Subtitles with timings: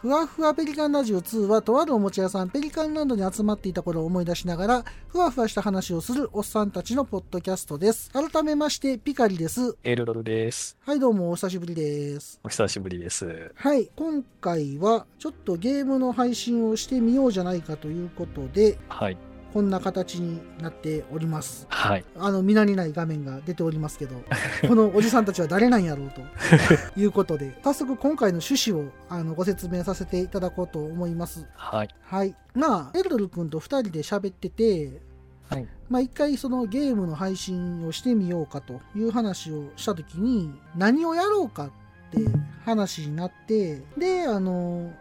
[0.00, 10.78] ふわふわペリカンラジオ2はとあるおもちゃ屋さんペリカンランドに集まっていた頃を思い出しながらふわふわした話をするおっさんたちのポッドキャストです改めましてピカリですエルドルです。
[10.86, 13.50] はいどうもお久しぶりですお久しぶりです。
[13.56, 19.16] はい今回はちょっとゲームの配信をしてみようじゃないかということではい。
[19.52, 22.04] こんな形になっておりますはい。
[22.18, 24.22] あの、見慣れない画面が出ておりますけど、
[24.68, 26.20] このおじさんたちは誰なんやろうと
[27.00, 31.46] いうことで、早速今回の趣旨をあのご説明させていただこうと思います。
[31.54, 31.88] はい。
[32.02, 32.34] はい。
[32.54, 35.00] まあ、エルドル君と2人で喋ってて、
[35.48, 35.66] はい。
[35.88, 41.70] まあ一回そのゲームの配信をしてみようかという話をしたときに、何をやろうかっ
[42.10, 42.18] て
[42.64, 44.92] 話になって、で、あの、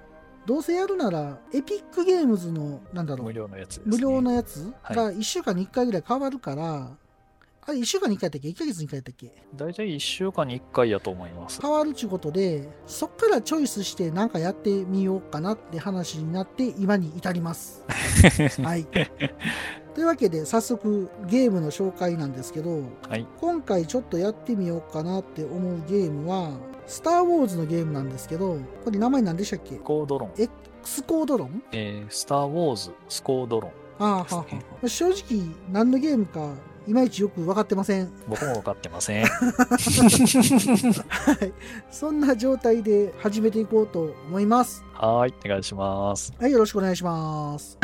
[0.47, 3.83] どうせやるなら、エピックゲームズの、なんだろう無、料のやつね。
[3.85, 6.91] 無料のやつはいが1週間に1回ぐらい変わるから、
[7.69, 9.33] あれ1週間に1回やったっけ ?1 ヶ月に1回やったっけ？
[9.57, 11.61] 大体1週間に1回やと思います。
[11.61, 17.83] 変わるっちゅうことで、そっからチョイスしてなんかやってみようかなって話になって今に至ります。
[18.63, 18.85] はい。
[18.85, 23.27] というわけで早速ゲームの紹介なんですけど、はい。
[23.41, 26.51] 今回ちょっとやってみようかなって思うゲームは、
[26.87, 29.75] スター・ウォーズのゲームなんですけど、これ名前何でしたっけ？
[29.75, 30.31] コードロン。
[30.37, 31.61] ?X コードロン？
[31.73, 33.71] えー、スター・ウォーズ・スコードロン。
[33.99, 34.45] ああ、はあは
[34.83, 36.53] あ、正直何のゲームか
[36.87, 38.09] いまいちよく分かってません。
[38.27, 39.25] 僕も分かってません。
[39.27, 39.29] は
[41.41, 41.53] い。
[41.91, 44.85] そんな状態で始めていこうと思います。
[44.93, 45.33] はい。
[45.45, 46.31] お願いします。
[46.39, 47.77] はい、よろしくお願いします。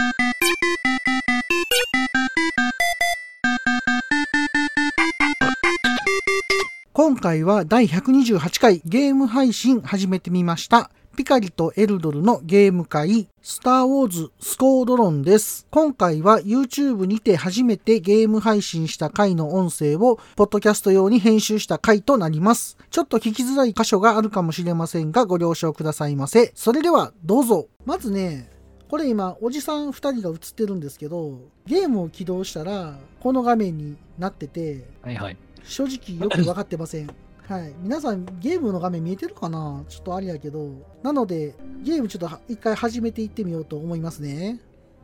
[6.96, 10.92] 今回は第128回ゲーム配信始めてみました。
[11.18, 15.66] ピカリとエルドルのゲーム会、スター・ウォーズ・スコードロンです。
[15.72, 22.78] 今回は YouTube にて初めてゲーム配信した回の音声を、ポッドキャスト用に編集した回となります。
[22.92, 26.52] ちょっと聞きづらい箇所があるかもしれませんが、ご了承くださいませ。
[26.54, 27.70] それでは、どうぞ。
[27.86, 28.52] まずね、
[28.88, 35.38] これ今、おじさん2人が映ってるんですけど、ゲームを起動したら、この画面になってて、はいはい。
[35.64, 37.10] 正直よく分かってません。
[37.48, 37.74] はい。
[37.80, 39.84] 皆さん、ゲームの画面見えてるかな？
[39.90, 40.70] ちょっとあれやけど。
[41.02, 44.62] なので、ゲームちょっとは一回始めていってみようと思いますね。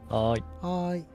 [0.08, 0.44] はーい。
[0.62, 1.06] はーい。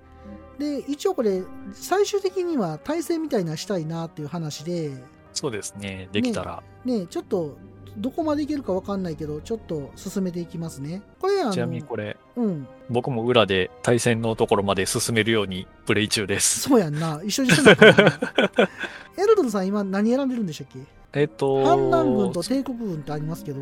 [0.58, 4.92] で、一応これ、最終的には対戦みたいなしたいなっていう話で、
[5.32, 6.08] そうですね。
[6.12, 6.62] できたら。
[6.84, 7.56] ね、ちょっと、
[7.96, 11.02] どこまでいけるか分かんないけど、ちょっと進めていきますね。
[11.20, 12.66] これ、あの、ちなみにこれ、うん。
[12.90, 16.60] 僕も裏で対戦のところまで進めるようにプレイ中です。
[16.60, 17.20] そうやんな。
[17.24, 18.68] 一緒にしてなかったな
[19.16, 20.80] エルドルさん、今何選んでるんでしたっけ？
[21.20, 23.60] えっと、反乱軍と帝国軍ってありますけど、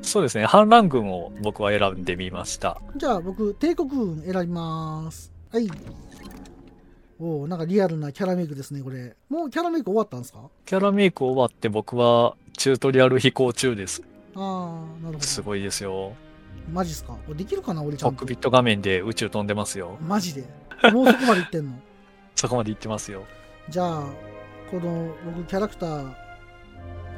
[0.00, 0.46] そうですね。
[0.46, 2.80] 反乱軍を僕は選んでみました。
[2.96, 5.30] じゃあ僕、帝国軍選びます。
[5.52, 5.68] はい。
[7.20, 9.14] おおなんかリアルなキャラメイクですね、これ。
[9.28, 10.48] もうキャラメイク終わったんですか？
[10.64, 14.02] キャラメイク終わって僕はチュートリアル飛行中です。
[14.36, 15.20] ああ、なるほど。
[15.20, 16.12] すごいですよ。
[16.70, 17.16] マジっすか？
[17.30, 18.34] できるかな俺ちゃんとコックピ。
[18.34, 19.96] ット画面で宇宙飛んでますよ。
[20.06, 20.42] マジで？
[20.92, 21.72] もうそこまで行ってんの？
[22.36, 23.24] そこまで行ってますよ。
[23.70, 24.04] じゃあ、
[24.70, 26.12] この僕キャラクター、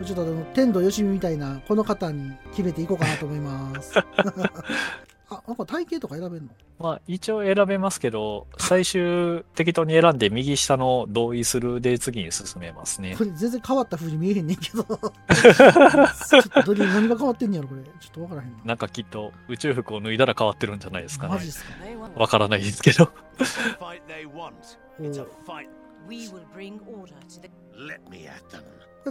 [0.05, 3.95] ちょっとあの天童よしみみたいなこの方に決めていこうかなと思います。
[5.33, 6.51] あ、なんか体型とか選べるの？
[6.79, 13.25] まあ一応選べますけど、最終適当に選んで右下の同意するで次に進めますねこ。
[13.25, 14.83] れ全然変わった風に見えへんねんけど。
[14.85, 17.83] ちょっとどれ何が変わってんねやろ、これ。
[17.83, 18.59] ちょっとわからへんな。
[18.65, 21.51] なんかきっと宇宙服を脱いだら変わってるんじゃないですかねマジっ。
[21.53, 21.71] すか？
[22.17, 23.09] わからないですけど。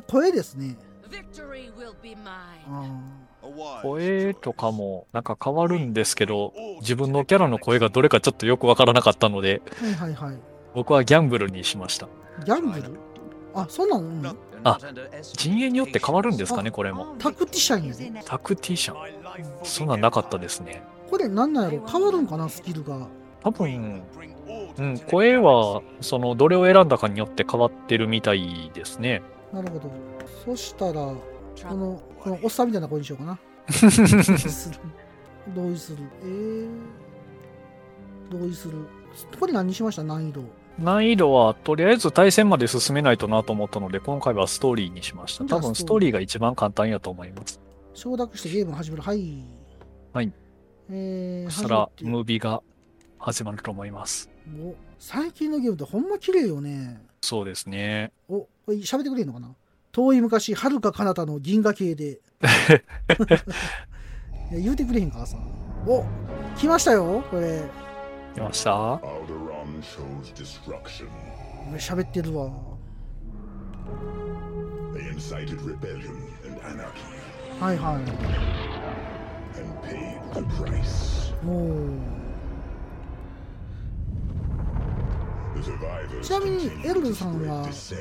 [0.07, 0.77] 声ですね。
[3.81, 10.37] 声とかもなんか変わるんですけど、自分のキャラの声がどれかちょっとよくわからなかったので、ーはいはいはい。
[10.73, 12.07] 僕はギャンブルにしました。
[12.45, 12.97] ギャンブル？
[13.53, 14.77] あ、そんなんうんのあ
[15.33, 17.15] 陣営によって変わるんですかね、これも。
[17.19, 18.11] タクティシャンやで。
[18.23, 18.97] タクティシャン？
[19.63, 20.83] そんなんなかったですね。
[21.09, 21.87] これなんなんやろ？
[21.87, 23.07] 変わるんかな、スキルが。
[23.43, 24.03] 多分、
[24.77, 29.23] うん、声は、その、どれを選んだかによって変わってるみたいですね。
[29.53, 29.91] なるほど。
[30.45, 31.19] そしたら、こ.
[31.75, 33.39] の、このおっさんみたいな声にしようかな。
[33.67, 33.87] 同
[34.35, 34.79] 意する。
[35.55, 35.97] 同意する。
[36.23, 36.69] えー、
[38.31, 38.77] 同意する。
[39.39, 40.03] これ何にしました？
[40.03, 40.43] 難易度。
[40.79, 45.43] 難易度は、とりあえず対戦まで進めないとなと思ったので、今回はストーリーにしました。
[45.45, 47.59] 多分ストーリーが一番簡単やと思います。
[47.93, 49.03] 承諾してゲームを始める。
[49.03, 49.43] はい。
[50.13, 50.31] はい。
[50.89, 52.63] えー、そしたら、ムービーが
[53.19, 54.29] 始まると思います。
[54.59, 57.01] お最近のゲームってほんま綺麗よね。
[57.21, 58.11] そうですね。
[58.29, 58.47] お、
[58.79, 59.55] 喋ってくれんのかな？
[59.91, 62.19] 遠い昔、遥か彼方の銀河系で。
[64.51, 65.37] いや言うてくれへんからさ。
[65.85, 66.03] お
[66.57, 67.63] 来ましたよ、これ。
[68.35, 68.71] 来ました
[71.77, 72.49] 喋ってるわ。
[74.93, 76.15] They incited rebellion
[77.59, 77.95] はいはい。
[79.59, 79.75] And
[81.47, 82.20] お。
[86.21, 87.93] ちなみにエルドさんは.ス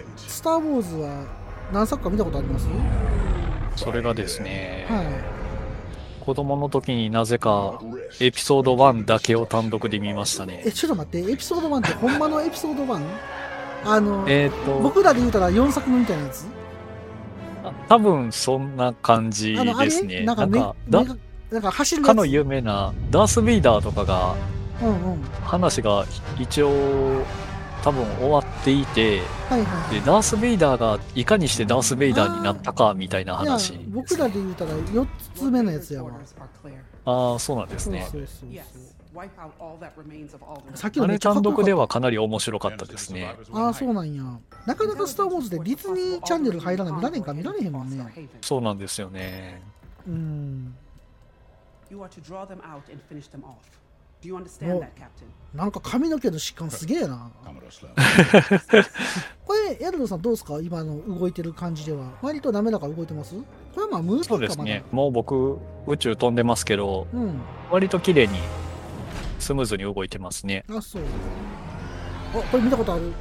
[0.42, 1.24] ター・ウォーズは
[1.72, 2.66] 何作か見たことあります？
[3.76, 5.06] それがですね、はい
[6.20, 7.80] 子供の時になぜか
[8.20, 10.70] エピソード1だけを単独で見ましたねえ。
[10.70, 13.00] ちょっと待ってエピソード1ってほんまのエピソード 1?
[13.86, 16.46] あのえっ、と、僕らで言うたら4作目みたいなやつ？
[17.64, 19.86] あ多分そんな感じあのあれ？
[19.88, 20.22] ですね。
[20.24, 21.16] なかめなんんか、だ
[21.50, 24.36] なんか走るかの有名なダース・ベイダーとかが
[24.82, 26.04] うんうん話が
[26.38, 26.70] 一応
[27.82, 33.72] 多分終わっていて、はいはいで、ダース・ベイダーがいかにしてダース・ベイダーになったかみたいないや話。
[33.88, 36.10] 僕らで言うたら4つ目のやつやわ.
[37.06, 38.06] ああ、そうなんですそうね。
[38.06, 38.26] あれ
[39.18, 39.38] ちゃか
[40.88, 43.34] っこよかった単独ではかなり面白かったですね。
[43.52, 44.22] ああそうなんや
[44.66, 49.62] なかなかスター・ウォーズでディズニーチャンネル入らない見られんか見られへんもんねそうなんですよね。
[50.06, 50.74] うん。
[51.90, 53.54] You are to draw them out and finish them off.
[54.22, 54.80] Do you understand Oh.
[54.80, 55.26] that, Captain?
[55.54, 57.30] なんか髪の毛の疾患すげえな。
[59.44, 60.60] これ、エルドさんどうですか？
[60.60, 62.04] 今の動いてる感じでは。
[62.22, 63.34] 割と滑らか動いてます？
[63.34, 63.42] こ
[63.76, 64.84] れはまあムーそうですね。
[64.92, 67.06] もう僕、宇宙飛んでますけど。
[67.12, 67.40] うん。
[67.70, 68.38] 割と綺麗に
[69.40, 70.64] スムーズに動いてますね。
[70.68, 71.02] あ、そう。
[72.34, 73.02] あ、これ見たことある。
[73.02, 73.12] も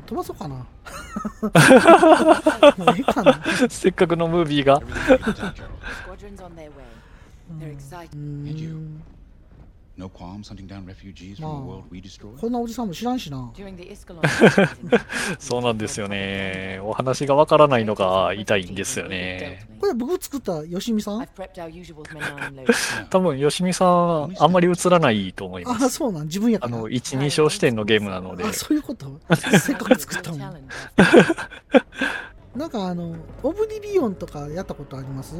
[0.00, 0.66] う飛ばそうかな。
[3.70, 4.80] せっかくのムービーが。
[9.98, 12.38] No qualms hunting down refugees from the world we destroyed?
[12.38, 13.50] こんなおじさんも知らんしな。
[15.40, 16.78] そうなんですよね。
[16.84, 19.66] お話がわからないのが痛いんですよね。
[19.80, 21.26] これ僕作ったよしみさん？
[23.10, 25.88] 多分、よしみさん、あんまり映らないと思いまあ、す。
[25.88, 26.26] そうなん。
[26.26, 28.52] 自分やったあの、1、2小視点のゲームなのであ、。
[28.52, 29.18] そういうこと？
[29.58, 30.40] せっかく作ったもん。
[32.54, 35.34] なんかあの、オブリビオンとかやったことあります？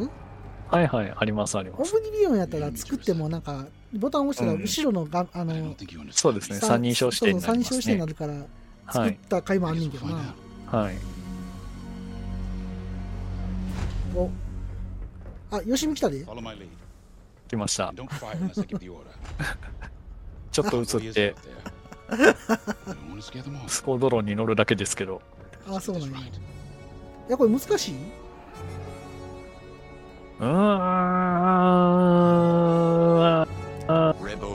[0.71, 1.93] はいはい、ありますありオます。
[1.93, 5.75] ブリビオンやったら作ってもなんか、ボタン押したら後ろの,あの
[6.11, 7.55] そうですね三人称指定になりすね。
[7.55, 8.35] 三人称指定になるから
[8.93, 10.35] 作った回もあるんだよな
[10.67, 10.97] はい。
[15.51, 16.27] あよしみ来たで。
[17.49, 17.95] 来ました。
[20.53, 21.35] ちょっと映って。
[23.69, 25.23] スコードローンに乗るだけですけど。
[25.67, 26.23] あそうなんだ、い
[27.29, 27.95] やこれ難しい？
[30.41, 31.88] うーん。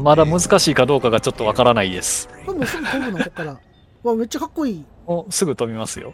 [0.04, 2.28] まだ難しいかどうかがちょっとわからないです。
[2.46, 3.60] これもうすぐ飛ぶの、こっから。
[4.04, 4.86] わ、めっちゃかっこいい。
[5.08, 6.14] もうすぐ飛びますよ。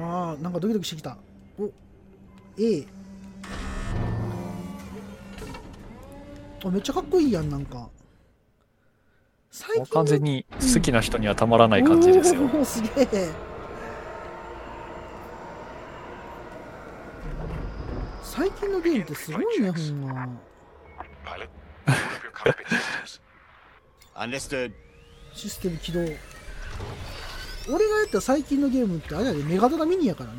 [0.00, 1.16] ああ、なんかドキドキしてきた。
[1.58, 1.64] お、
[2.56, 2.86] A。
[6.64, 7.88] あ、めっちゃかっこいいやん、なんか。
[9.50, 12.42] 最完全に好きな人にはたまらないな感じですよ。
[12.42, 13.28] おーすげえ。
[18.22, 20.28] 最近のゲームってすごいね、ほんま。
[22.44, 23.20] Cockpit systems.
[24.16, 24.72] Understood.
[25.34, 26.00] システム起動。
[26.00, 26.14] 俺が
[28.00, 30.36] やった最近のゲームってあれやで、メガドラミニやからね。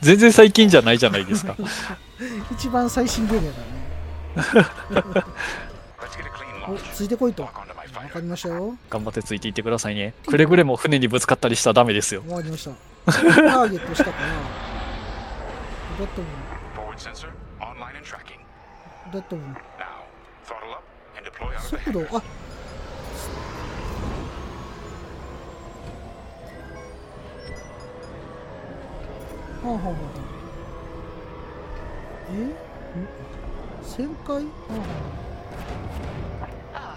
[0.00, 1.54] 全然最近じゃないじゃないですか。
[2.52, 3.58] 一番最新ゲームやか
[4.94, 5.24] らね。
[6.66, 7.42] お.ついてこいと。
[7.42, 7.64] わか.
[8.20, 8.76] りましたよ。
[8.88, 10.14] 頑張ってついていってくださいね。
[10.26, 12.22] くれぐれも船にぶつかったりしたらダメですよ。
[12.28, 12.70] わかりました。
[13.12, 14.16] ターゲットしたかな。
[14.26, 14.32] だ
[16.04, 16.24] った分、
[16.74, 17.28] Forward sensor,
[17.60, 18.40] online and tracking.
[19.12, 19.38] だった分。
[19.44, 19.54] Now,
[20.46, 20.82] throttle up
[21.16, 21.23] and deploy out of the
[21.60, 22.14] 速度あ。
[22.14, 22.22] は
[29.64, 29.94] あはあはあ。
[32.30, 32.32] え？
[33.82, 34.36] 旋回？
[34.36, 34.42] は
[36.74, 36.96] あはあ。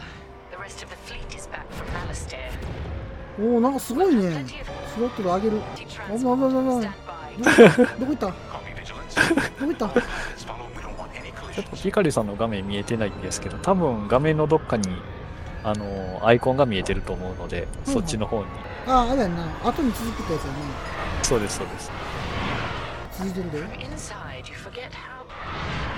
[3.37, 4.45] The おなんかすごいね。
[4.93, 5.61] スロットル上げる。
[6.09, 6.51] あぶないあぶ
[6.81, 6.91] ないあ
[7.99, 8.25] どこ行った？
[8.27, 8.33] どこ
[9.59, 9.87] 行った？
[11.57, 14.87] ちょっ.とピカリさんの画面見えてないんですけど、多分画面のどっかに、
[15.63, 18.45] あの、アイコンが見えてると思うので、そっちの方に。
[18.87, 20.53] あああれやんな後に続くってやつやね
[21.23, 21.91] そうです、そうです。
[23.17, 23.59] 続いてるで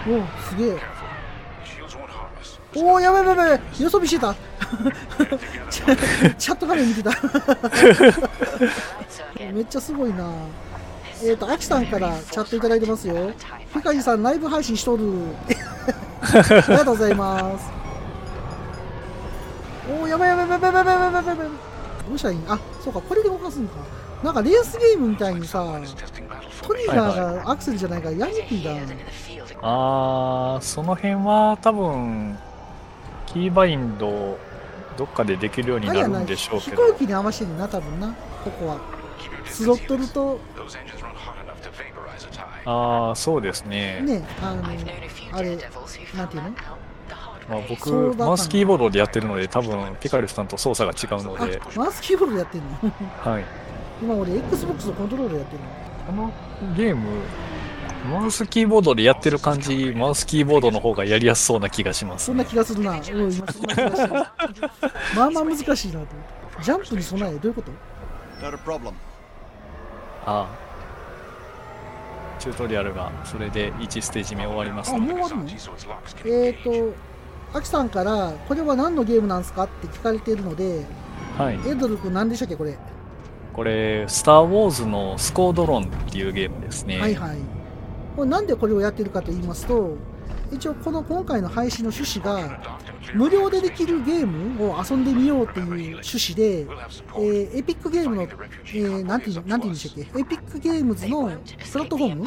[0.07, 0.77] おおすげえ.
[2.75, 4.33] おおやばいやばいやばいよそ見してた
[5.69, 7.11] チャット画面見てた.
[9.53, 10.31] めっちゃすごいな
[11.21, 13.31] えっ、ー、と、アキさんからチャットいただいてますよ。
[13.73, 15.03] ピカジさん、ライブ配信しとる。
[16.21, 17.69] ありがとうございます。
[19.89, 21.47] おー、やばいやばいやばいやばいやばいやばいやばい。
[22.07, 22.45] どうしたらいいん？
[22.51, 23.73] あ、そうか、これで動かすんか。
[24.23, 25.65] なんかレースゲームみたいにさ、
[26.61, 28.71] トリガーがアクセルじゃないからやりにくいな。
[28.71, 29.57] In the field.
[29.61, 32.37] あー、その辺は多分、
[33.27, 34.37] キーバインド、
[34.97, 36.87] どっかでできるようにな、なるんでしょう飛けど。
[36.87, 38.77] 行機に合わせてんな、多分な、ここは。
[39.45, 40.39] スロットル.と、
[42.71, 44.01] ああ、そうですね。
[44.01, 45.55] ね、あの、あれ
[46.15, 46.49] なんていうの？
[47.49, 52.67] まあ.僕、マウスキーボードでやってるので、多分ピカルスさんと操作が違うのあで、、マウスキーボードでやってんの？
[53.31, 53.45] はい。
[54.01, 55.63] 今俺 Xbox のコントローラーでやってる
[56.15, 56.27] の？
[56.29, 57.09] このゲーム、
[58.11, 62.37] マウスキーボードでやってる感じ、マウスキーボードの方がやりやすそうな気がしますそん。
[62.37, 62.91] な気がするな。
[63.01, 64.13] うん、今そんな気がしてる。
[65.15, 66.07] まあまあ難しいなと思っ
[66.57, 66.63] て。
[66.63, 67.71] ジャンプに備え、どういうこと
[68.41, 68.93] ？Not a problem.
[70.25, 70.68] ああ。
[72.39, 74.91] チュートリアルが、それで1ステージ目終わります。
[74.91, 75.43] もう終わるの？
[75.43, 76.95] えっ、ー、と、
[77.57, 80.85] アキさんから、これは何のゲームなんですかって聞かれているので、
[81.37, 81.59] はい。
[81.67, 82.77] エドル君何でしたっけ、これ？
[83.53, 86.99] これ、スター・ウォーズのスコードロンっていうゲームですね。
[86.99, 87.37] はいはい。
[88.15, 89.95] これなんでこれをやってるかと言いますと、
[90.51, 92.59] 一応この今回の配信の趣旨が、
[93.13, 101.25] 無料でできるゲームを遊んでみようっていう趣旨で、えーエピックゲームの、えーなんていうの、なんていうんでしたっけ、エピックゲームズの
[101.71, 102.25] プラットフォーム？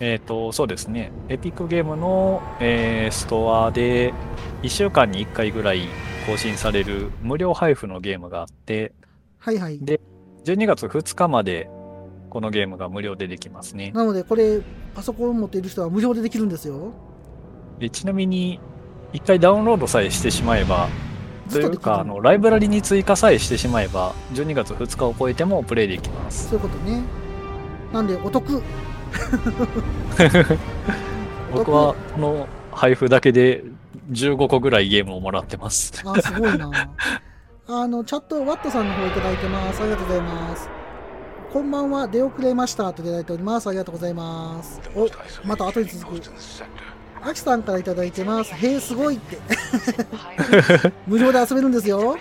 [0.00, 1.12] えっ、と、そうですね。
[1.28, 4.14] エピックゲームの、えーストアで
[4.62, 5.88] 1週間に1回ぐらい
[6.26, 8.92] 更新される無料配布のゲームがあって、
[9.38, 9.78] はいはい。
[9.80, 10.00] で
[10.44, 11.68] 12月2日まで
[12.30, 13.90] このゲームが無料でできますね。
[13.92, 14.60] なので、これ、
[14.94, 16.92] パソコンを持っている人は無料でできるんですよ。
[17.78, 18.60] でちなみに、
[19.12, 20.88] 1回ダウンロードさえしてしまえば、
[21.50, 26.48] というか、あの、ライブラリに追加さえしてしまえば、12月2日を超えてもプレイできます。
[26.48, 27.02] そういうことね。
[27.92, 28.62] なんで、お得。
[31.52, 33.64] 僕はこの配布だけで
[34.12, 35.92] 15個ぐらいゲームをもらってます。
[36.04, 36.70] あ、すごいな。
[37.66, 39.82] あの、チャット、ワットさんの方いただいてます。
[39.82, 40.70] ありがとうございます。
[41.52, 43.68] こんばんは、出遅れましたといただいております。
[43.68, 44.80] ありがとうございます。
[44.94, 45.08] お、
[45.44, 46.20] また後に続く。
[47.22, 48.52] アキさんからいただいてます。
[48.54, 49.38] へえ、すごいって。
[51.06, 52.16] 無料で遊べるんですよ。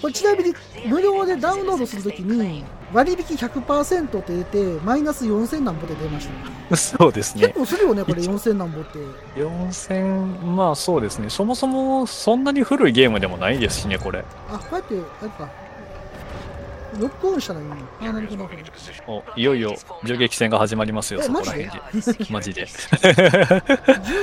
[0.00, 0.54] これちなみに.
[0.88, 6.28] 無料でダウンロードするときに割引100%って出てマイナス4000何ぼで出まし
[6.70, 6.76] た。
[6.76, 7.52] そうです結ね。
[7.54, 8.98] 構するよね、これ4000何ぼって。
[9.36, 11.30] 4000、まあそうですね。
[11.30, 14.24] そもそもそんなに古いゲームでもないですしね、これ。
[14.52, 15.48] あ、こうやって、あれか。
[17.00, 18.48] ロックオンしたらいいのあ、なるほど。
[19.06, 21.70] おいよいよ銃撃戦が始まりますよ、えそこら辺で。
[21.70, 21.80] マ
[22.30, 22.66] マジで。
[22.66, 22.72] 銃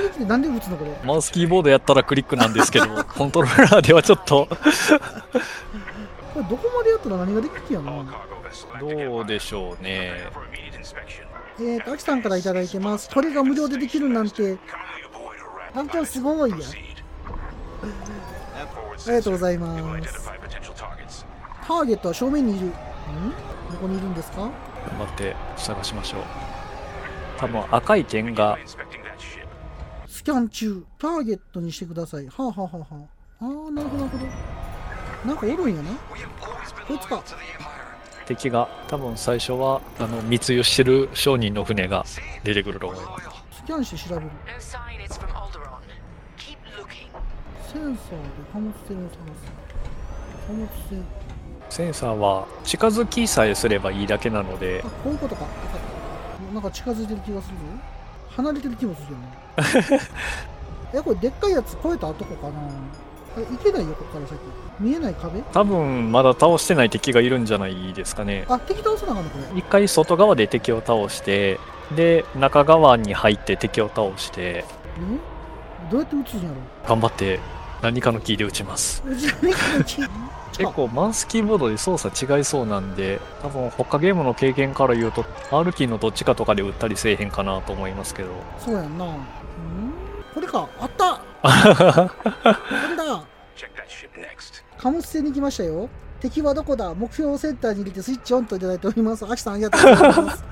[0.09, 0.91] 撃でなんで撃つのこれ？
[1.03, 4.55] マウスキーボードやったらクリックなんですけど、コントローラーではちょっと、こ
[6.39, 8.05] れどこまでやったら何ができる気やな？Cargo
[8.43, 9.09] vessel.
[9.09, 10.27] どうでしょうね。
[11.59, 13.09] えーと、アキさんからいただいてます。
[13.09, 14.59] これが無料でできるなんて、ん
[15.89, 16.57] かすごいや。
[16.61, 16.61] あ
[19.07, 20.29] りがとうございます。
[21.69, 22.65] ターゲットは正面にいる。
[22.65, 22.71] ん？
[22.71, 22.75] ど
[23.79, 24.37] こにいるんですか？
[24.37, 24.51] 頑
[24.97, 26.21] 張って探しましょう。
[27.37, 28.57] 多分赤い点が.
[30.07, 30.83] スキャン中。
[30.97, 32.25] ターゲットにしてください。
[32.25, 32.95] はあ、はあはあはあ、
[33.41, 34.25] あー、なるほど、なるほど。
[35.27, 35.91] なんかおるんやな。
[36.87, 37.23] こいつか.
[38.25, 42.03] 敵が多分最初はあの密輸してる商人の船が
[42.43, 43.57] 出てくると思います。
[43.57, 44.31] スキャンして調べる。
[44.57, 45.07] センサーで
[48.51, 49.45] 貨物船を探す。
[50.47, 51.05] 貨物船。
[51.69, 55.43] センサーは近づきさえすればいいだけなのであ、こういうことか。
[55.43, 55.79] わかっ
[56.49, 56.53] た。
[56.53, 57.61] なんか近づいてる気がするぞ。
[58.35, 59.99] 離れてる気もするよね。
[60.93, 62.53] え、これでっかいやつ越えた後こかな
[63.37, 64.39] え、行けないよ、ここから先。
[64.79, 65.41] 見えない壁？
[65.53, 68.45] 多分まだ倒してない敵がいるんじゃないですかね。
[68.49, 69.59] あ、敵倒さなあかんのこれ。
[69.59, 71.59] 一回外側で敵を倒して
[71.95, 74.63] で中側に入って敵を倒してえ？
[75.91, 76.55] どうやって撃つんやろ？
[76.87, 77.39] 頑張って
[77.83, 79.03] 何かのキーで撃ちます。
[80.59, 89.05] 結構マウスキーボードで操作違いそうなんで多分他ゲームの経験から言うと R キーのどっちかとかで打ったりせえへんかなと思いますけどそうやんな。
[89.05, 89.13] うん
[90.33, 90.69] これか。
[90.79, 91.23] あったこ
[92.89, 93.23] れだ.
[94.77, 95.89] 貨物船に来ましたよ。
[96.21, 96.93] 敵はどこだ？
[96.93, 99.25] 目標をセンターに入れてスイッチオンといただいております。
[99.25, 100.43] アキさんありがとうございます。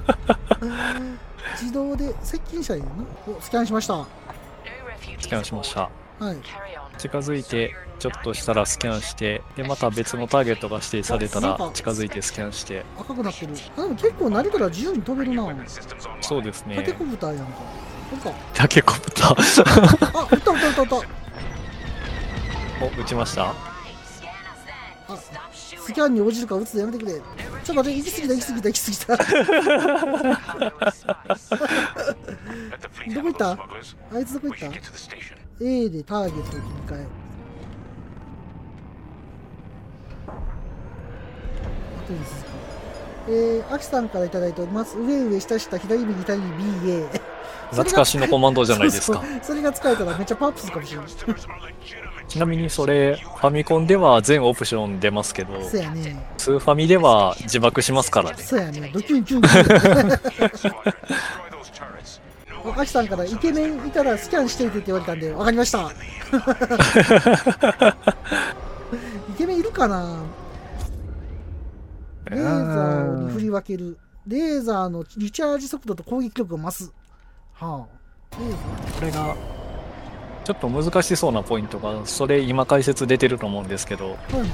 [1.61, 2.91] 自動で接近者いるな？
[3.37, 4.05] お、スキャンしました。
[5.19, 5.81] スキャンしまし.た。
[5.83, 5.87] い。
[6.97, 13.53] 近づいてちょっとしたらスキャンしてでまた別のターゲットが指定されたら近づいてスキャンして赤くなってる。
[13.77, 15.47] あ、でも結構慣れたら自由に飛べるな。
[16.21, 17.51] そうですタケねコプターやんか。
[18.53, 20.95] タケコプターあ、撃った撃った撃った撃った。
[22.85, 23.53] お撃ちました
[25.07, 25.17] ？Ah.
[25.53, 27.13] ス.キャンに応じるから撃つのやめてくれ。
[27.13, 27.23] ちょっ
[27.65, 29.07] と待って、行き過ぎた行き過ぎた行き過ぎた。
[33.15, 33.51] どこ行った？
[34.13, 34.65] あいつどこ行った？
[35.59, 37.05] A でターゲットを切り替え。
[42.05, 42.47] 後に続く。
[43.29, 44.97] えー、アキさんからいただいております。
[44.97, 47.07] 上上下下左右左 BA。
[47.71, 49.29] 懐かしのコマンドじゃないですか そう。
[49.31, 51.07] そうそれが使えたらめっちゃパワープするかもしれない.
[52.27, 58.37] ちなみにそれ、ファミコンでは全オプション出ますけど、そうやねスーファミでは自爆しますからね。
[58.43, 59.41] そうやねドキュンキュン
[62.61, 62.73] キュン Squadron, destroy those turrets.
[62.73, 65.91] No 赤木さんからイケメンいたらスキャンしていてって言われたんで分かりました。
[69.29, 70.23] イケメンいるかな？
[72.29, 73.97] レーザーに振り分ける。
[74.27, 76.91] レーザーのリチャージ速度と攻撃力が増す。
[77.53, 78.37] はあ。
[78.39, 78.57] レーザ
[78.95, 79.35] これが、
[80.43, 84.49] ちょっと難しそうなポイントが、それ今解説出てると思うんですけど、ーはいはい。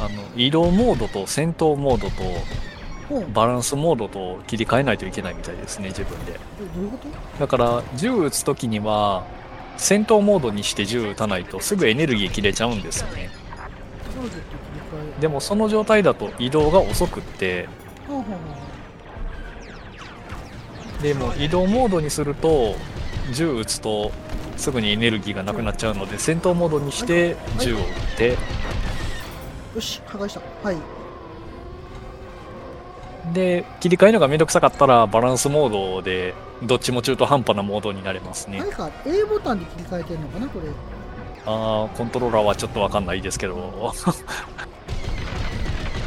[0.00, 2.22] あの、移動モードと戦闘モードと
[3.32, 6.38] バランスモードと切り替えないといけないみたいですね、自分で。
[7.38, 9.24] だから、銃撃つときには、
[9.76, 13.30] 戦闘モードにして銃撃たないとすぐエネルギー切れちゃうんですよね。
[15.20, 17.68] でもその状態だと移動が遅くって、
[21.00, 22.74] でも移動モードにすると、
[23.32, 24.10] 銃撃つと
[24.56, 27.84] すぐにエネルギーがなくなっちゃうので、戦闘モードにして銃を撃っ
[28.16, 28.36] て、
[29.72, 30.40] あよし破壊した。
[30.62, 30.97] はい
[33.32, 38.58] で、切り替えるのがめんどくさかったらバランスモードでどっちも中途半端なモードになれますね。
[38.58, 38.70] 何。
[38.70, 40.66] か A ボタンで切り替えてんのかなこれ。
[41.46, 43.54] あーコントローラーはちょっとわかんないですけど。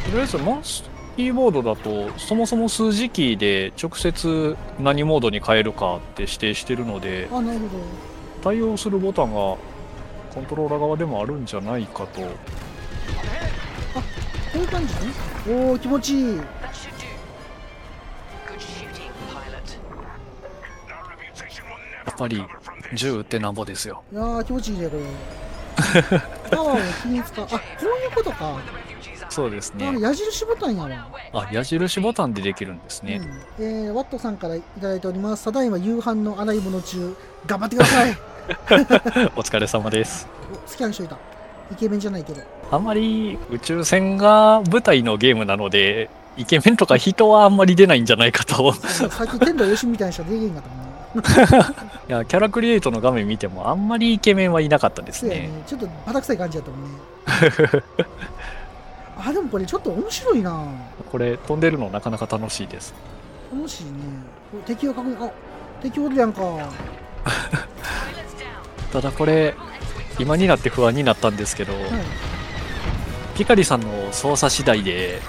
[0.04, 0.84] とりあえずマウス
[1.16, 7.64] キーボードだとそもそも数字キーで直接何モードに変えるかって指定してるのであなるほ
[8.42, 9.60] 対応するボタンがコ
[10.40, 12.20] ントローラー側でもあるんじゃないかと。
[12.22, 12.32] どこ
[14.54, 14.94] ういう感じ？
[14.94, 16.40] ねおお気持ちいい
[22.12, 22.44] っぱり.
[22.94, 25.02] 銃撃ってなんぼですよいやー気持ちいいねこれ
[26.50, 28.58] パワーを均一化あこういうことか
[29.30, 33.22] そうですねあ矢印ボタンやわあ矢印ボタンでできるんですね、
[33.58, 35.44] うん、えー、ワットさんからいただいております。
[35.44, 37.16] ただいま夕飯の洗い物中、
[37.46, 38.12] 頑張ってください。
[39.34, 40.28] お疲れ様です
[40.66, 41.16] おスキャンしといた。
[41.72, 42.42] イケメンじゃないけど。
[42.70, 50.91] あんまり宇宙船が舞台のゲームなのでイケメンとか人はあんまり出ないんじゃないかとさっき天童よしみたいな人は出てけんかったもんな。
[51.14, 55.50] いや、キャラクリエイトの画面見てもあんまりイケメンはいなかったですねね。。
[55.66, 56.98] ちょっとバタ臭い感じやったもんね。
[59.24, 60.64] あ、でもこれちょっと面白いな。
[61.10, 62.94] これ飛んでるのなかなか楽しいです。
[63.52, 63.90] 楽しいね。
[64.66, 65.30] 敵を確認、あ、
[65.82, 66.42] 敵おるやんか。
[68.92, 69.54] ただこれ、
[70.18, 71.82] 今になって不安になったんですけど、はい。
[73.34, 75.20] ピカリさんの操作次第で、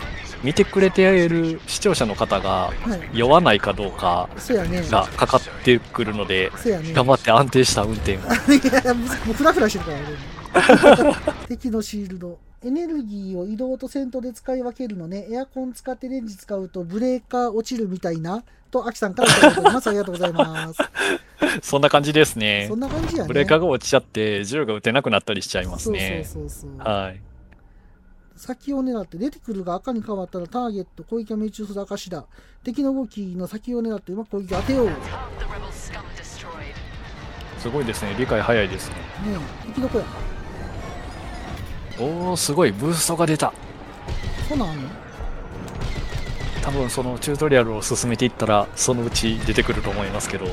[0.44, 3.18] 見てくれている視聴者の方がはい。
[3.18, 4.82] 酔わないかどうかそうやね。
[4.84, 6.52] がかかってくるので。
[6.94, 8.20] 頑張って安定した運転を。
[8.22, 11.48] もうフラフラしてるから、俺。
[11.48, 12.38] 敵のシールド。
[12.66, 15.28] エネルギーを移動と戦闘で使い分けるのね。
[15.30, 18.44] エアコン使ってレンジ使うとブレーカー落ちるみたいな。
[18.72, 19.88] と、アキさんからいただいております。
[19.88, 20.80] ありがとうございます。
[21.62, 22.76] そんな感じですねそ。
[22.76, 23.28] んな感じやね。
[23.28, 26.24] ブレーカーが落ちちゃって、銃が撃てなくなったりしちゃいますね。
[26.26, 26.92] そうそうそうそう。
[26.92, 27.22] はい。
[28.36, 32.26] 先を狙って出てくるが赤に変わったらターゲット攻撃が命中する証だ。
[32.64, 34.90] 敵の動きの先を狙ってうまく攻撃を当てよう。
[37.60, 38.16] すごいですね。
[38.18, 38.96] 理解早いですね。
[39.28, 40.06] え、敵どこや？
[42.00, 42.72] おー、すごい。
[42.72, 43.54] ブーストが出た。
[44.50, 44.74] そうなの
[46.62, 50.48] 多分そのチュートリアルを進めていったらそのうち出てくると思いますけど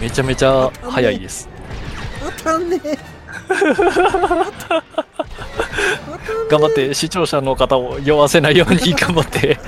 [0.00, 1.48] めちゃめちゃ早いです
[2.38, 2.96] 当たんねえ。
[6.50, 9.58] 頑張って視聴者の方を酔わせないように 頑張って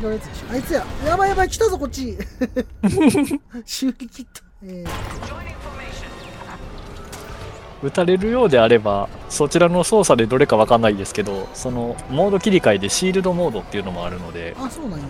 [0.00, 0.52] 違うやつでしょ。
[0.52, 0.84] あいつや。
[1.04, 2.16] やばいやばい、来たぞ、こっち。
[3.66, 4.42] 修理キット。
[4.64, 6.08] えー Joining formation.
[7.82, 15.06] 撃たれるようであればそちらの操作でどれかわかんないですけどそのモード切り替えでシールドモードっていうのもあるのであ、そうなんや。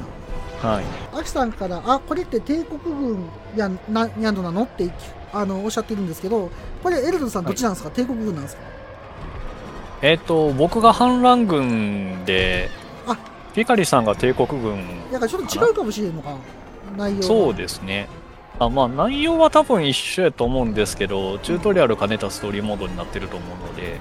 [0.63, 0.85] はい。
[1.17, 3.25] アキさんから、あ、これって帝国軍
[3.57, 4.65] やんなやんのなの？
[4.65, 4.91] って
[5.33, 6.51] あのおっしゃってるんですけど、
[6.83, 8.63] これ、エルドさん、どっちなんですか、帝国軍なんですか？
[10.03, 12.69] えっ、と僕が反乱軍で
[13.07, 13.17] あ。
[13.55, 15.11] ピカリさんが帝国軍。
[15.11, 16.37] だからちょっと違うかもしれんのか、
[16.97, 18.09] 内容がそうですね。
[18.59, 23.99] あまあ内容は多分一緒やと思うんですけどチュートリアル兼ねたストーリーモードになってると思うので。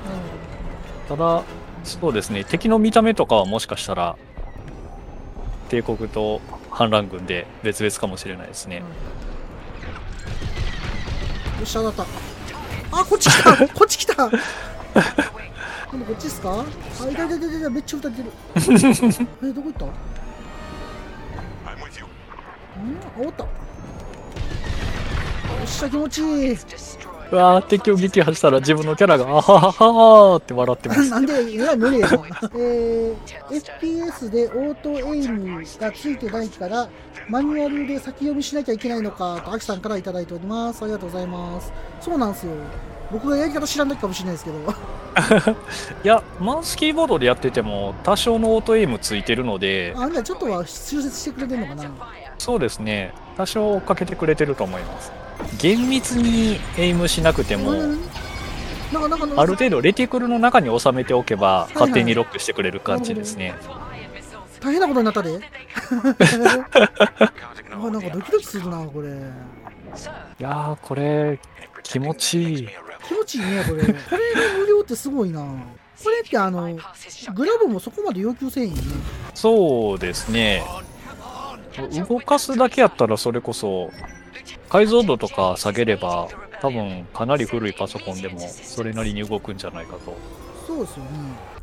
[1.08, 1.44] ただ、
[1.84, 4.16] そうですね、敵の見た目とかはもしかしたら、
[5.70, 8.78] 帝国と反乱軍で別々かもしれないですね。
[8.78, 8.84] よ
[11.64, 12.06] っしゃ、当たっ
[12.92, 13.00] た。
[13.02, 14.30] あ、こっち来た こっち来た今
[16.00, 16.60] 度こっちっすか？
[16.60, 16.64] あ、
[17.10, 18.32] いたいたいたいた、めっちゃ撃たれてる。
[19.50, 19.86] え、どこ行った？
[19.86, 19.90] ん？
[19.90, 19.94] あ、
[23.18, 23.44] おった。
[23.44, 23.50] よ
[25.64, 26.58] っしゃ、気持ちいい。
[27.32, 32.26] うわー敵を撃破したら自分のキャラがあはははーって笑ってますなんで、い無理やろ。
[32.56, 36.90] えー、FPS でオートエイムがついてないから、
[37.30, 40.82] マニュアルで先読みしなきゃいけないのかと、アキさんからいただいております。
[40.84, 41.72] ありがとうございます。
[42.02, 42.54] そうなんですよ。
[43.12, 44.58] 僕がやり方知らんだけかもしれないですけど。
[46.04, 51.92] いやマウスキーボードでやってても多少のオートエイムついてるのであ、じゃあちょっとは修正してくれてるのかな？
[52.38, 55.12] そうですね多少追っかけてくれてると思います
[55.58, 57.74] 厳密にエイムしなくても
[59.38, 63.54] ある程度レティクルの中に収めておけばい勝手にロックしてくれる感じですね
[64.60, 65.40] 大変なことになったで。
[67.72, 69.10] あ、なんかドキドキするな、これ。
[69.10, 69.12] い
[70.38, 71.40] やーこれ
[71.82, 72.70] 気持ちいい
[73.08, 73.84] 気持ちいいね、これ。
[73.84, 74.00] これが
[74.60, 75.40] 無料ってすごいな。
[75.42, 76.78] これってあの、
[77.34, 78.82] グラブもそこまで要求せんよね。
[79.34, 80.64] そうですね
[82.10, 83.90] 動かすだけやったらそれこそ
[84.70, 86.28] 解像度とか下げれば
[86.62, 90.16] 多分かなり古いパソコンでもそれなりに動くんじゃないかと
[90.68, 91.10] そうですよね。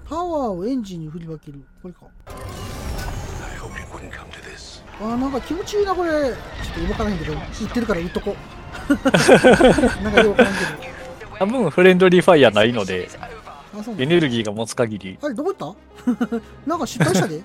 [0.08, 1.60] パワーをエンジンに振り分ける。
[1.82, 2.00] これか。
[4.98, 6.10] あーなんか気持ちいいな、これ。
[6.10, 6.34] ちょっ
[6.82, 8.34] と動かないんだけど、言ってるから言っとこ
[8.88, 8.94] う。
[10.02, 10.88] なんかよくわからんけ
[11.38, 13.08] 多分フレンドリーファイヤーないので
[13.74, 13.80] ど。
[13.80, 15.74] あ、そうなエのネルギーが持つ限りあれ、どこ行っ
[16.24, 16.40] た？
[16.66, 17.42] なんか失敗したで。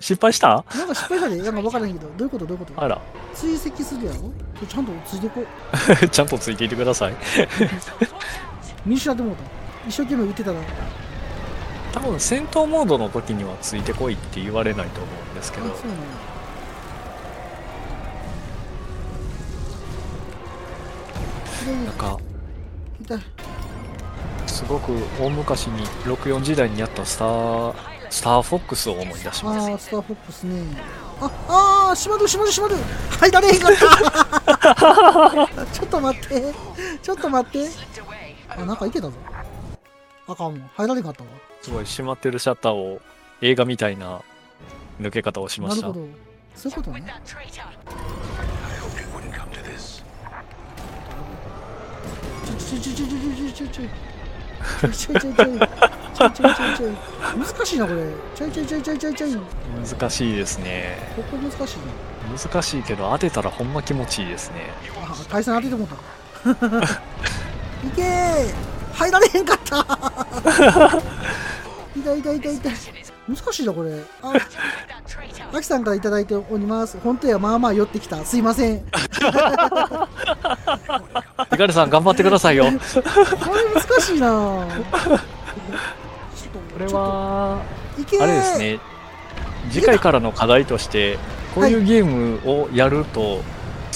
[0.00, 0.48] 失敗した？
[0.74, 1.36] なんか失敗したで。
[1.42, 2.06] なんかわからんけど。
[2.08, 2.46] どういうこと？
[2.46, 2.82] どういうこと？
[2.82, 3.00] あら
[3.34, 4.32] 追跡するやろ？
[4.66, 5.42] ちゃんとついていこ
[6.02, 6.08] う。
[6.08, 7.14] ちゃんとついていてください
[8.86, 9.42] 見失ってもうた。
[9.88, 10.58] 一生懸命言ってたら。
[11.92, 15.96] 多分戦闘モードの時にはついてこいって言われないと思うんですけあ、どそうなん
[21.84, 21.86] や。
[21.86, 22.16] なんか。
[24.46, 27.74] すごく大昔に64時代にやったスター
[28.10, 30.62] スターフォックスを思い出しあますー、スターフォックスね。
[31.20, 32.80] あ、あー、閉まる閉まる閉まる
[33.18, 33.80] 入られへんかった
[35.72, 36.52] ちょっと待って。
[37.02, 37.68] ちょっと待って。
[38.48, 39.12] あ、なんかいけたぞ。
[40.28, 40.70] あかん。
[40.76, 41.30] 入られへんかったわ。
[41.62, 43.00] すごい閉まってるシャッターを
[43.40, 44.20] 映画みたいな
[45.00, 46.06] 抜け方をしましたなるほど。
[46.54, 47.14] そういうことね。
[47.24, 53.16] ちょちょちょちょちょ
[53.52, 53.88] ちょちょちょい。
[54.80, 55.58] ちょいちょいちょいちょい。
[56.16, 56.90] ちょいちょいちょい。
[57.36, 58.02] 難しいな、これ。
[58.34, 59.36] ちょいちょいちょいちょいちょいちょい。
[59.98, 61.84] 難しいですねここ難しいな。
[62.38, 65.96] 難しいけど当てたらほんま気持ちいいですねあ、対戦当ててもうた。
[67.86, 68.54] いけー
[68.94, 69.86] 入られへんかった
[72.02, 72.72] 痛い痛い痛い痛い。
[73.28, 73.90] 難しいな、これ。
[74.22, 74.32] あ、
[75.52, 76.98] アキさんからいただいております。
[76.98, 78.24] 本当や、まあまあ寄ってきた。
[78.24, 78.80] すいません。
[78.80, 78.86] こ
[81.50, 82.80] ヒカルさん頑張ってくださいよれ難
[84.00, 84.66] しいな
[86.72, 88.78] これはあれですね
[89.70, 91.18] 次回からの課題として
[91.54, 93.40] こういうゲームをやると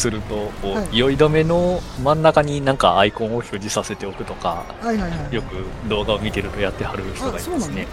[0.00, 0.98] するとこう、はい。
[0.98, 5.34] 酔い止めの真ん中になんかアイコンを表示させておくとかはいはいはい。
[5.34, 7.86] よく動画を見てるとやってはる人がいますね。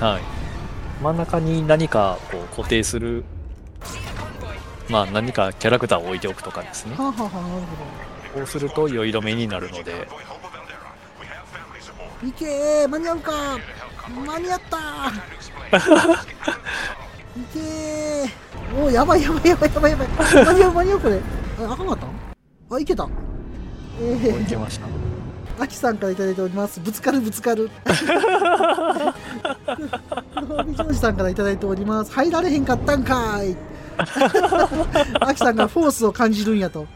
[0.00, 0.22] はい。
[1.02, 3.24] 真ん中に何かこう固定する
[4.88, 6.94] まあ何かキャラクターを置いておくとかですね。
[6.96, 7.30] はあ、はあは
[8.34, 10.08] こうすると酔い止めになるので。
[12.32, 13.32] ー間に合うか。
[14.08, 14.78] 間に合った
[17.52, 18.28] けー
[18.82, 20.08] おーやばいやばいやばいやばいやばい。
[20.44, 21.20] 間に合う間に合うこれ。
[21.60, 22.06] ああかんかった？
[22.76, 23.08] あいけた。
[24.00, 24.86] えこういー、けました。
[25.58, 26.80] アキさんからいただいております。
[26.80, 27.70] ぶつかるぶつかる。
[27.96, 33.56] ジョージさんからいただいております入られへんかったんかーい
[35.20, 36.86] アキさんがフォースを感じるんやと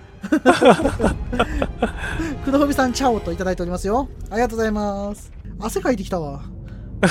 [2.44, 6.42] 黒帯さんチャオといただいておりますよありがとうございます汗かいてきたわ
[7.03, 7.07] お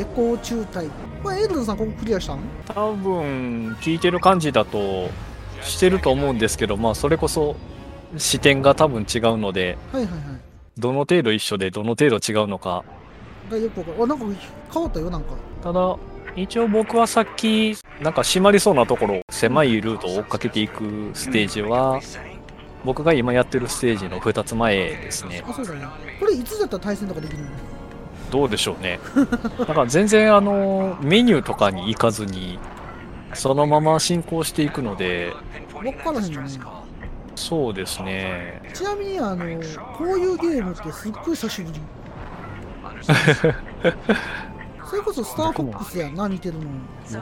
[0.00, 0.88] エコー中退
[1.22, 2.38] これエイドルさんここクリアしたん？
[2.66, 5.08] 多分聞いてる感じだと
[5.62, 7.56] してると思うんですけどまあそれこそ
[8.16, 10.20] 視点が多分違うのではいはいはい。
[10.78, 12.82] どの程度一緒でどの程度違うのか。
[13.50, 14.02] がよくわかる。
[14.02, 14.24] あなんか
[14.72, 15.28] 変わったよなんか。
[15.62, 15.96] ただ
[16.34, 22.00] 一応僕はさっきなんか閉まりそうなところ狭いルートを追っかけていくステージは
[22.84, 25.44] 僕が今やってるステージの2つ前ですね。
[25.46, 25.86] あそうだね
[26.18, 27.50] これいつだったら対戦とかできるの？
[28.32, 28.98] どうでしょうね。
[29.58, 32.58] だから全然あのメニューとかに行かずに
[33.34, 35.34] そのまま進行していくので。
[35.74, 36.48] 分からへんよね。
[37.34, 38.62] そうですね。
[38.72, 39.44] ちなみにあの
[39.98, 41.80] こういうゲームってすっごい久しぶり。
[44.88, 46.64] それこそスターフォックスやんな似てるの。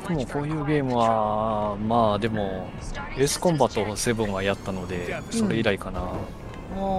[0.01, 2.71] 僕もこういうゲームはまあでも
[3.17, 6.05] エースコンバット7はやったのでそれ以来かな、あ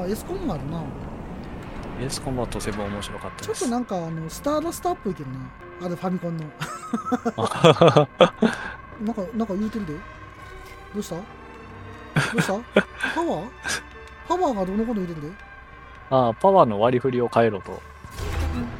[0.03, 0.81] あエスコンもあるな
[2.01, 5.37] エースコンバット7面白かったちょっとですなんかあのスターラスターっぽいけどな。
[5.83, 6.45] あれファミコンの。
[9.01, 9.93] なんかなんか言うてるで
[10.93, 11.15] どうした？
[11.15, 11.21] ど
[12.37, 12.53] うした？
[13.15, 13.47] パワー？
[14.27, 15.29] パワーがどのこと言うてるで
[16.09, 17.81] ああ、パワーの割り振りを変えろと。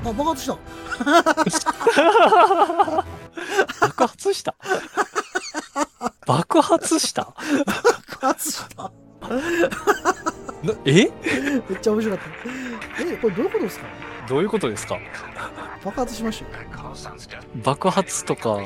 [0.06, 0.58] あ、爆発した。
[3.82, 4.56] 爆発した？
[6.26, 7.24] 爆発した？
[8.20, 8.92] 爆発した。
[10.64, 10.94] なえ？
[10.94, 13.04] めっちゃ面白かった。
[13.04, 13.86] え、これどういうことですか？
[14.28, 15.00] どういうことですか？
[15.84, 16.60] 爆発しました.
[17.64, 18.60] 爆発とか、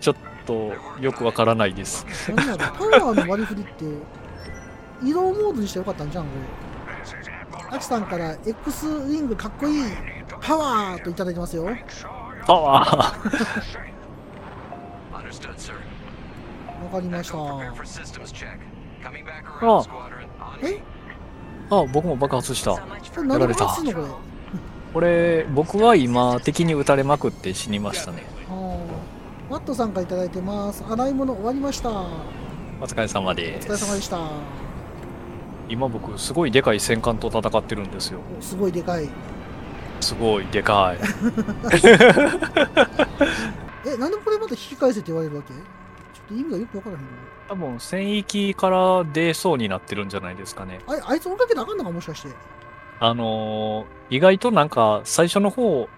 [0.00, 2.06] ちょっとよくわからないです。
[2.32, 3.84] 何やろパワーの割り振りって、
[5.04, 6.30] 移動モードにしてよかったんじゃん、こ
[7.70, 7.76] れ。
[7.76, 9.82] アキさんから X ウィングかっこいい
[10.40, 11.68] パワーといただいてますよ。
[12.46, 12.96] パワー.
[16.84, 17.36] わかりました。
[17.36, 17.60] Oh.
[19.60, 19.84] On
[20.62, 20.80] え？
[21.70, 22.72] あ、僕も爆発した。
[22.72, 22.80] こ
[23.22, 24.18] れ何で爆発すんの
[24.92, 25.44] これ。
[25.52, 28.24] 僕は今、敵に撃たれまくって死にましたね。
[28.48, 28.78] は
[29.50, 29.54] あ。
[29.54, 30.82] ワットさんからいただいてます。
[30.88, 31.90] 洗い物終わりました。
[31.90, 31.94] お
[32.80, 33.96] お疲れ様で疲れ様す。
[33.96, 34.18] でした。
[35.68, 38.20] 今僕、すごいでかい戦艦と戦ってるんですよ。
[38.38, 39.08] おすごいでかい。
[40.00, 40.98] すごいでかい。
[43.86, 45.52] え、なんでこれまた引き返せって言われるわけ？
[45.52, 45.62] ちょっ
[46.28, 47.08] と意味がよくわからへんな。
[47.48, 50.80] 多分、戦域から出そうになってるんじゃないですかね。
[50.86, 52.28] あいあいつ追いかけなあかんのかもしかして。
[53.00, 55.88] あのー意外となんか、最初の方、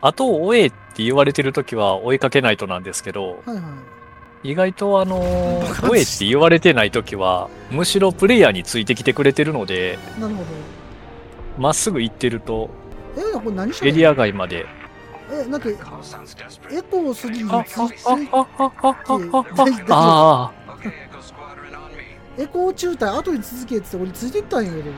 [0.00, 3.60] 後を追えって言われてる時は追いかけないとなんですけど、はいは
[4.42, 4.50] い。
[4.50, 10.48] 意外とあのー追えって言われてない時は、むしろプレイヤーについてきてくれてるので、なるほど。
[11.58, 12.70] まっすぐ行ってると、
[13.16, 14.66] えこれ何してエリア外まで。
[15.32, 16.76] え、だって、Call sounds desperate.
[16.78, 20.59] エコーすぎにあ、つあ、あ、ついあ、あ、あ、あ、大丈夫あ、あ Okay, Echo Squadron on me.
[22.40, 24.90] エコー中隊後に続けって俺ついてったんやけど。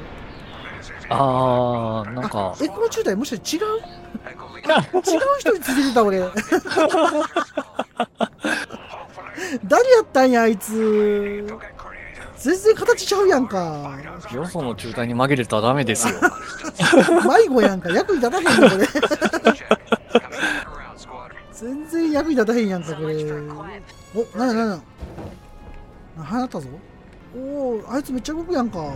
[1.09, 3.72] あ、ああ、なんか、エコー中隊もしかして違う？
[4.62, 5.02] 違う
[5.40, 6.20] 人についてた俺。
[9.64, 11.44] 誰やったんやあいつ。
[12.37, 13.98] 全然形ちゃうやんか。
[14.33, 16.14] よその中隊に紛れたらダメですよ。
[17.28, 17.90] 迷子やんか。
[17.90, 18.87] 役に立たへんよこれ。
[21.52, 23.14] 全然役に立たへんやんかこれ。
[23.14, 24.81] お、なになになに
[26.33, 26.68] なったぞ。
[27.35, 28.92] おお、あいつめっちゃ動くやんか。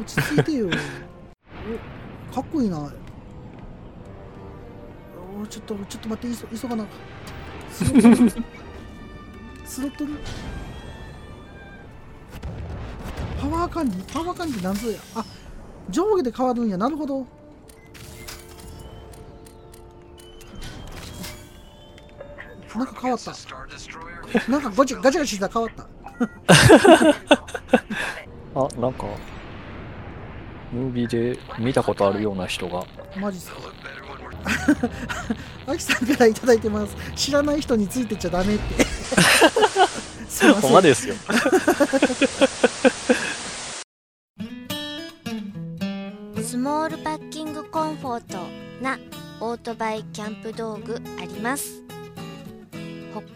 [0.00, 0.68] 落ち着いてよ。
[2.32, 2.90] お、かっこいいな。
[5.42, 6.86] おちょっと、ちょっと待って、急急がな。
[7.70, 8.30] スロットル？
[9.64, 10.12] スロットル？
[13.40, 14.04] パワー管理？
[14.12, 14.98] パワー管理なんぞや。
[15.14, 15.24] あ、
[15.90, 16.78] 上下で変わるんや。
[16.78, 17.26] なるほど。
[22.74, 23.32] なんか変わった.
[24.50, 25.86] なんかガチャガチャガチャした変わった。
[28.54, 29.06] あ、なんか、
[30.72, 32.84] ムービーで見たことあるような人が。
[33.16, 33.56] マジっすか？
[35.66, 36.96] アキさんからいただいてます。
[37.14, 38.84] 知らない人についてっちゃダメって。
[40.28, 41.14] すいませんほんまですよ。
[46.42, 48.38] スモールパッキングコンフォート
[48.82, 48.98] な
[49.40, 51.82] オートバイキャンプ道具あります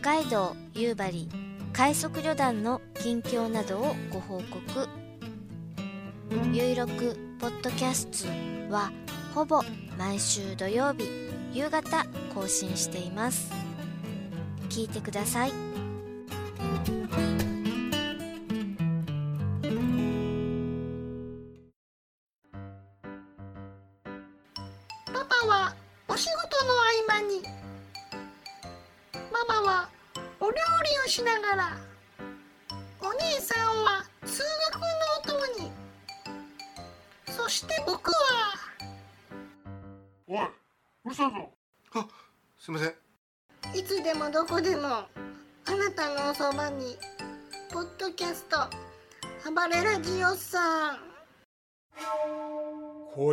[0.01, 1.29] 北海道夕張
[1.77, 4.89] 快速旅団の近況などをご報告。
[6.51, 8.91] ゆいろくポッドキャストは
[9.35, 9.61] ほぼ
[9.99, 11.05] 毎週土曜日
[11.53, 13.53] 夕方更新しています。
[14.71, 15.66] 聞いてください。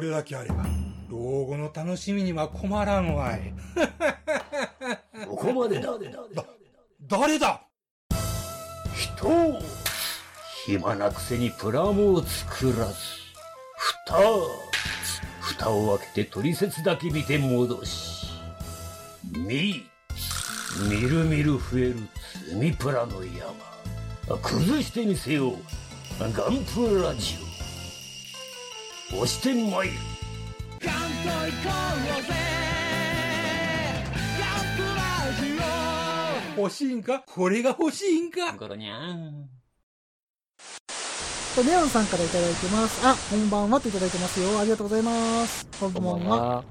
[0.03, 0.65] れだけあれば
[1.09, 3.53] 老後の楽しみには困らんわい
[5.27, 5.89] ここまでだ。
[7.07, 7.61] 誰だ？
[8.95, 9.59] 人を
[10.65, 12.93] 暇なくせにプラモを作らず、
[14.05, 14.21] 蓋
[15.41, 18.27] 蓋を開けて取説だけ見て戻し、
[19.35, 19.85] み、
[20.89, 21.95] みるみる増える
[22.45, 24.37] 積みプラの山。
[24.41, 25.57] 崩してみせよう。
[26.19, 27.52] ガンプラジオ。
[29.15, 29.93] 押してまいる。
[36.57, 37.23] 欲しいんか？
[37.25, 38.53] これが欲しいんか？
[38.57, 39.49] ゴロニャン。
[41.55, 43.05] とネオンさんからいただいてます。
[43.05, 44.59] あ、こんばんはといただいてますよ。
[44.59, 45.67] ありがとうございます。
[45.79, 46.37] こんばんは。
[46.57, 46.63] は。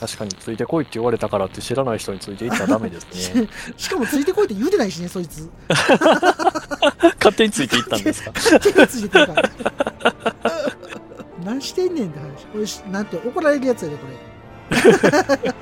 [0.00, 3.48] 確かについてこいって言われたからって知らない人についていったらダメですね。
[3.78, 5.48] しかもついてこいって言うてないしね、そいつ。
[5.68, 8.32] 勝手についていったんですか？
[8.60, 9.50] 手がついてるから。
[11.54, 12.46] 何してんねんって話。
[12.46, 14.14] これしなんて怒られるやつやでこれ。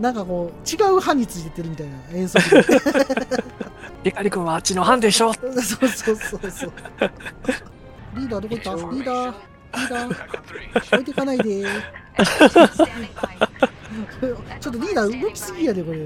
[0.00, 2.38] なんかこう違う班についてるみたいな演奏。
[2.38, 2.64] で
[4.04, 5.32] ピカリ君はあっちの班でしょ。
[5.34, 6.16] そうそうそう
[6.50, 6.72] そう。
[8.16, 8.70] リーダーどこ行った？
[8.94, 9.34] リーダー。
[9.74, 10.94] リーダー。
[10.94, 11.64] 置いてかないで。
[14.60, 15.98] ちょっとリーダー動きすぎやでこれ。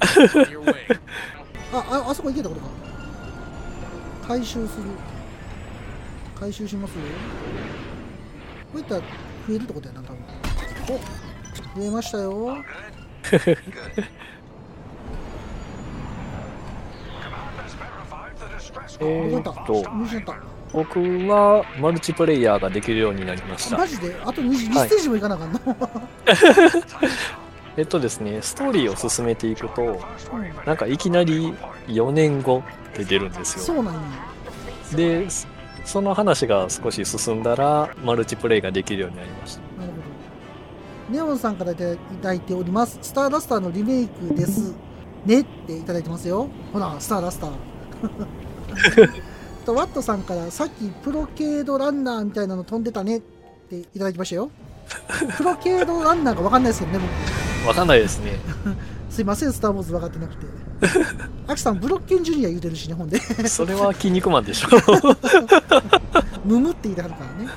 [1.74, 2.66] あああそこ行けたことか。
[4.28, 4.68] 回収する
[6.42, 6.94] 回収します？
[6.94, 6.98] よ
[8.72, 9.06] こういったら増
[9.54, 10.18] えるってことやな多分。
[11.76, 12.56] お増えましたよ。
[19.00, 19.82] えーっと
[20.72, 23.76] 僕はマルチプレイヤーができるようになりました。
[23.78, 24.16] マジで？
[24.24, 25.60] あと 2, 2はいステージも行かなあかんの、
[27.76, 30.00] えっとですねストーリーを進めていくと
[30.66, 31.54] なんかいきなり
[31.88, 33.64] 4年後って出るんですよ。
[33.64, 34.00] そうなんや。
[34.96, 35.28] で
[35.84, 40.02] そその話が少し進んだらマルチプレイができるようになりましたなるほど。
[41.12, 41.84] ネオンさんからいた
[42.22, 42.98] だいております。
[43.02, 44.74] スターダスターのリメイクです。
[45.26, 46.48] ねっていただいてますよ。
[46.72, 47.52] ほら、スターダスター。
[49.64, 54.50] とワットさんからさっきプロケードランナーみたいなの飛んでたねっていただきましたよ。
[55.36, 57.04] プロケードランナーがわかんないですけどね、
[57.66, 58.32] わかんないですね
[58.64, 58.76] 僕。
[59.14, 60.46] すいません、スター・ウォーズ分かってなくて。
[61.46, 63.18] アキさん、ブロッケンジュニア言うてるしね、ほんで。
[63.48, 64.68] それは筋肉マンでしょ。
[66.44, 67.50] ムムって言いたはるからね。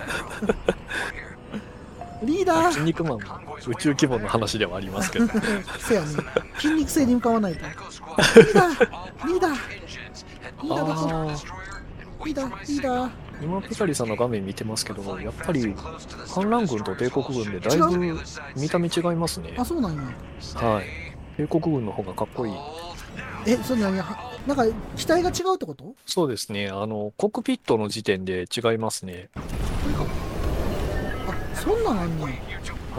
[2.23, 2.71] リーダー。
[2.71, 3.19] 筋肉マンも
[3.67, 5.27] 宇宙規模の話ではありますけど。
[5.79, 6.07] せやね。
[6.57, 7.65] 筋肉性に向かわないと。
[7.65, 9.27] リーダー。
[9.27, 9.55] リーダー。
[10.63, 10.75] リー。
[10.75, 12.67] ダーどこあリーダー。
[12.67, 13.11] リーダー。
[13.41, 15.75] 今ピカリさんの画面見てますけどやっぱり
[16.33, 18.17] 反乱軍と帝国軍でだいぶ
[18.55, 19.55] 見た目違いますね。
[19.57, 20.01] あ、そうなんや。
[20.55, 21.05] はい
[21.38, 22.54] 帝国軍の方がかっこいい。
[23.48, 24.63] え、それ何はなんか、
[24.95, 25.93] 機体が違うってこと？
[26.06, 26.69] そうですね。
[26.69, 29.30] あのコックピットの時点で違いますね。
[29.36, 32.30] あ、そんなんあんねん。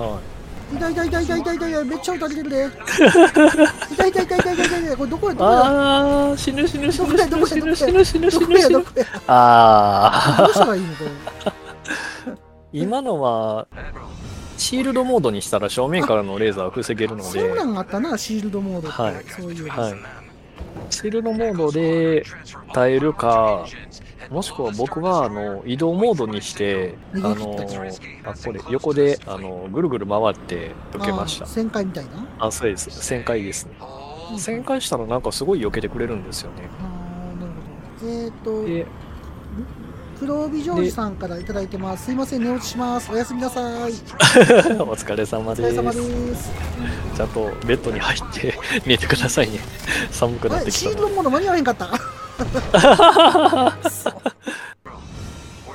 [0.00, 0.20] は
[0.72, 0.92] 痛い。
[0.94, 1.84] 痛い痛い痛い痛い痛い痛い。
[1.84, 2.68] めっちゃ撃たれてるで。
[3.92, 4.96] 痛い痛い痛い痛い痛い痛い。
[4.96, 7.74] これどこやどこやあー死ぬ死ぬ死ぬ死ぬ死ぬ。
[7.76, 8.52] 死どこやぬ死ぬどこ
[8.96, 10.88] やあどうしたらいいの？
[10.96, 11.10] これ。
[12.80, 13.68] 今のは
[14.56, 19.02] シールドモードにしたら正面からのレーザーを防げるのそでんなんあったな、シールドモードって。
[19.02, 19.24] はい。
[19.28, 19.68] そういう。
[19.68, 19.94] はい。
[20.90, 22.24] シールドモードで
[22.72, 23.66] 耐えるか
[24.30, 27.56] もしくは僕はあの移動モードにしてあの
[28.24, 31.44] あこれ横であのぐるぐる回って避けました。
[31.44, 32.26] あ旋回みたいな？
[32.38, 32.90] あそうです。
[32.90, 33.72] 旋回ですね。
[34.32, 36.68] 旋回したらなんかすごい避けてくれるんですよね。
[36.80, 38.12] あーなるほど。
[38.12, 38.86] えっ、ー、でと、
[40.18, 42.06] 黒帯ジョージさんからいただいてます。
[42.06, 43.10] すいません、寝落ちします。
[43.12, 43.92] おやすみなさい。
[44.80, 46.50] お疲れ様ですお疲れ様です。
[47.16, 49.60] ちゃんとベッドに入って寝てくださいね
[50.10, 51.88] 寒くなってきたのシールドモード間に合わへんかった。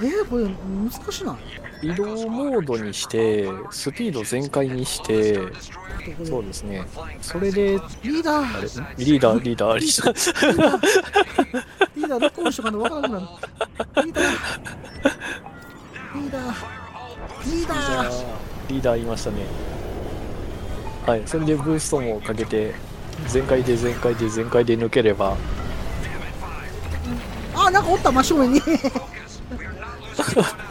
[0.04, 1.70] えー、これ難しない？
[1.82, 5.39] 移動モードにしてスピード全開にして
[6.24, 6.86] そうですね。
[7.22, 8.96] それでリーダー。
[8.98, 10.82] リーダーリーダーリーダー。
[11.96, 13.20] リーダーどこにしかなわからな。
[13.20, 14.26] リーダー。
[16.15, 16.54] リーダー。
[17.46, 18.26] リーダー。
[18.70, 18.96] リーダー。
[18.96, 19.38] 言いましたね。
[21.06, 21.22] はい。
[21.26, 22.74] それでブーストもかけて
[23.28, 25.38] 全開で全開で全開で抜ければ。
[27.56, 28.62] あ、なんかおった、真正面に。
[28.62, 28.82] ちょ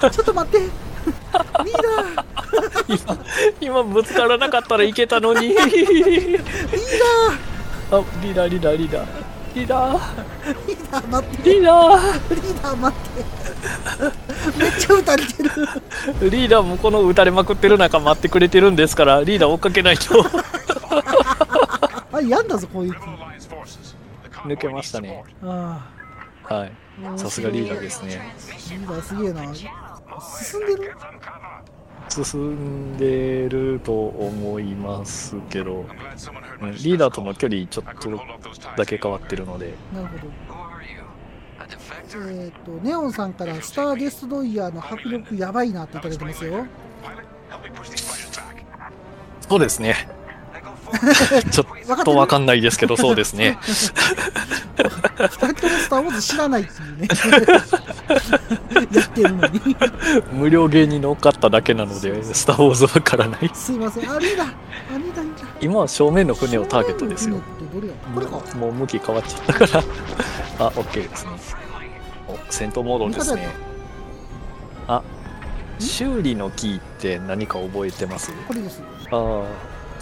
[0.09, 0.89] っと待って。
[1.64, 3.18] リーダー
[3.60, 6.40] 今ぶつからなかったらいけたのにリーダー
[7.92, 9.06] あリーダーリーダーリーダー
[9.54, 10.00] リーダー
[10.68, 11.50] リーダー待って。
[11.50, 13.24] リーダーリーダー待って。
[14.58, 15.50] めっちゃ撃たれてる。
[16.30, 20.24] リーダーもこの撃たれまくってる中待ってくれてるんですからリーダー追っかけないと
[22.12, 22.94] あ、やんだぞ、こういう。
[24.46, 25.90] 抜けましたねあ
[26.44, 26.72] はい
[27.04, 27.18] あ。
[27.18, 28.34] さすがリーダーですね
[28.70, 29.42] リーダーすげえな。
[30.20, 30.92] 進んでる？
[32.09, 35.87] 進んでると思いますけど、
[36.61, 36.72] うん。
[36.72, 38.20] リーダーとの距離ちょっと
[38.76, 39.74] だけ変わってるので。
[39.94, 40.33] なるほど。
[42.12, 46.66] えっ、と、ネオンさんからスター・デストロイヤーの迫力やばいなっていただいてますよ。
[49.48, 50.19] そうですね
[51.50, 57.09] ちょっとわかんないですけどそうですね二人ともスター・ウォーズ知らないっていうね。
[58.92, 59.61] やってるのに。
[60.33, 64.10] 無料芸に乗っかっただけなのでスター・ウォーズわからないすいません。
[64.10, 64.46] あ、リーダー。
[64.48, 64.52] あ、
[64.98, 65.46] リーダー、リーダー。
[65.60, 67.37] 今は正面の船をターゲットですよ
[68.14, 68.40] これか。
[68.56, 69.85] もう向き変わっちゃったから
[70.67, 71.31] あ OK ですね
[72.29, 73.48] お戦闘モードですね
[74.88, 75.02] あ
[75.79, 78.33] 修理のキーって何か覚えてます？
[78.48, 78.83] これです。
[79.10, 79.42] ああ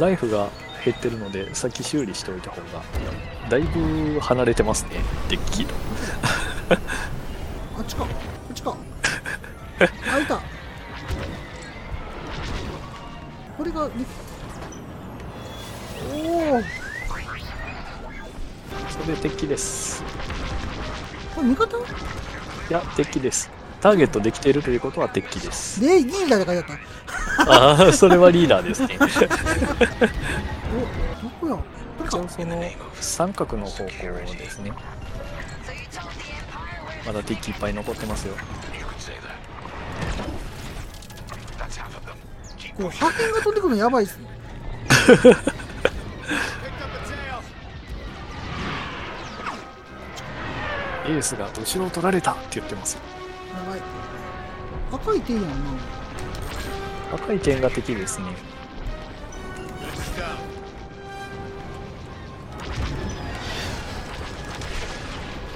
[0.01, 0.47] ライフが
[0.85, 2.83] 減ってるので先修理しておいた方が
[3.49, 5.03] だいぶ離れてますね。
[5.29, 5.75] デッキと。
[6.71, 6.75] あ
[7.83, 7.85] っ。
[7.87, 8.05] ちか。
[8.05, 8.09] こ
[8.51, 8.53] っ。
[8.55, 8.77] ちか。
[10.13, 10.41] あいた。
[13.57, 13.93] これがね
[16.13, 16.63] おお
[18.89, 20.03] それ敵です。
[21.35, 21.79] これ味方？
[21.79, 21.81] い
[22.71, 23.51] や敵です
[23.81, 25.81] ターゲットできているということは敵です。
[25.81, 26.73] でリーダーで書いて
[27.39, 27.53] あった。
[27.53, 28.99] ああそれはリーダーですね。
[28.99, 29.05] お
[31.23, 31.59] どこや？
[32.07, 32.63] 一応その
[33.01, 33.91] 三角の方向
[34.37, 34.73] ですね。
[37.07, 38.35] まだ敵いっぱい残ってますよ。
[42.77, 44.29] これ破片が飛んでくるのやばいっすね。
[51.07, 53.01] エースが後ろを取られたって言ってますよ
[54.91, 55.49] 赤い手やんな。
[57.13, 58.27] 赤い点が敵ですね。
[58.27, 58.33] よ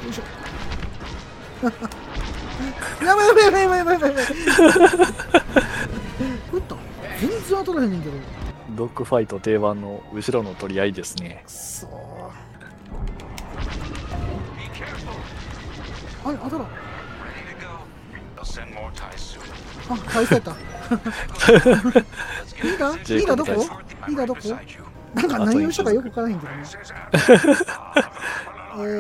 [0.09, 0.23] いしょ。
[3.05, 4.27] やばいやばいやばいやばいやばいやばい。
[7.21, 8.15] 全然当たらへんねんけど。
[8.77, 11.43] ドッグファイト定番の後ろの取り合いですね。
[11.47, 11.91] くそー。
[16.25, 16.82] あれ当たらん
[19.91, 23.17] あ返されたリーダー？
[23.17, 23.53] リーダーどこ？
[24.09, 24.41] リーダーどこ？
[25.15, 26.63] なんか何をしたかよくわからへんけどね。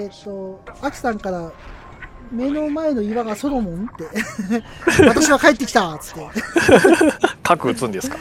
[0.02, 1.50] えっとアキさんから
[2.30, 4.04] 目の前の岩がソロモンって。
[5.06, 6.26] 私は帰ってきたっつって。
[7.42, 8.16] 核撃つんですか？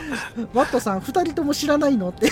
[0.54, 2.30] ワットさん2人とも知らないのって。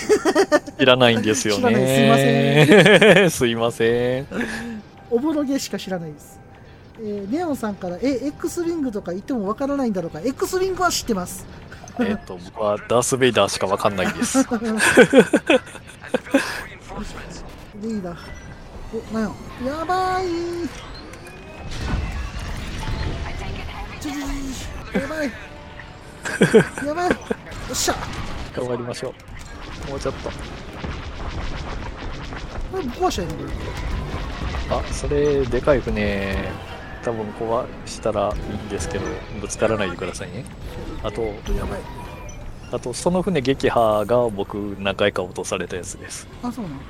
[0.78, 1.86] いらないんですよ知らない。
[1.86, 4.26] すいまねすいません。
[5.10, 6.39] おぼろげしか知らないです。
[7.02, 11.46] えー、ネオンさんから、え、X ウィングとか言ってもわからないんだろうか？X ウィングは知ってます。
[11.98, 14.38] えっと僕はダース・ベイダーしかわかんないんです。
[14.38, 14.50] リー
[18.02, 18.18] ダー。
[18.92, 19.30] お、なんや。
[19.78, 20.26] やばい。
[24.00, 24.20] ちょちょ
[24.92, 25.30] ちょやばい。
[26.86, 27.10] やばい。
[27.10, 27.16] よ
[27.72, 27.94] っしゃ。
[28.54, 29.14] 頑張りましょ
[29.86, 29.90] う。
[29.90, 30.30] もうちょっと。
[32.70, 33.42] これ壊したいねこ
[34.70, 36.48] れあそれでかい船
[37.02, 39.04] 多分壊したらいいんですけど
[39.40, 40.44] ぶつからないでくださいね。
[41.02, 41.30] あとや
[41.64, 41.80] ばい。
[42.72, 46.28] あとその船撃破が僕何回か落とされたやつです。
[46.42, 46.80] あそうなん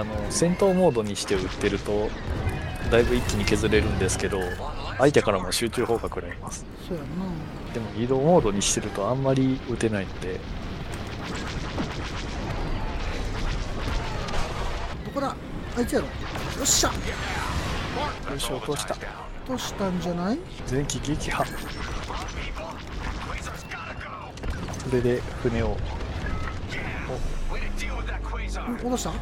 [0.00, 2.08] あの戦闘モードにして撃ってると
[2.90, 4.40] だいぶ一気に削れるんですけど
[4.96, 6.64] 相手からも集中砲火食らいます。
[6.88, 7.26] そうやんな。
[7.74, 10.40] でも移動モードにしてるとあんまり撃てないので。
[15.04, 15.34] どこだ。
[15.76, 16.06] あいつやろ。
[16.06, 16.12] よ
[16.62, 16.90] っしゃ
[18.32, 18.94] よし落とした。
[18.94, 19.04] 落
[19.46, 20.38] としたんじゃない？
[20.70, 21.44] 前期撃破。
[21.44, 21.52] そ
[24.94, 25.76] れで船を。
[28.66, 29.10] うん落とした？
[29.10, 29.18] 落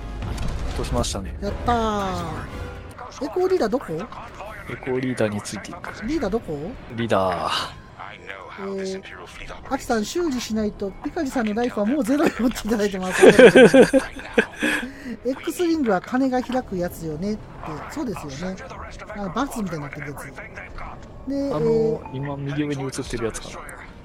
[0.76, 1.36] としましたね。
[1.40, 2.16] やったー。
[3.22, 3.84] エコーリーダーどこ？
[3.92, 3.98] エ
[4.76, 6.06] コーリーダーについていく。
[6.06, 6.70] リーダーどこ？
[6.94, 7.72] リーダー
[8.60, 9.02] えー、
[9.70, 13.24] アキさん修理しないとピカリさんのライフはもうゼロよっていただいてます。
[15.24, 17.42] X リングは金が開くやつよねって、
[17.90, 18.56] そうですよね。
[19.08, 20.24] あのバツみたいになってるやつ。
[21.28, 23.56] で、えあのー、今右上に映ってるやつかな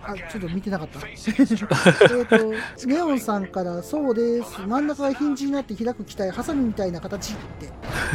[0.07, 0.99] あ、ちょっと見てなかった。
[1.07, 4.61] えっと、ネオンさんから、そうです。
[4.61, 7.69] 真ん中がヒンジになって開く機体、ハサミみたいな形って。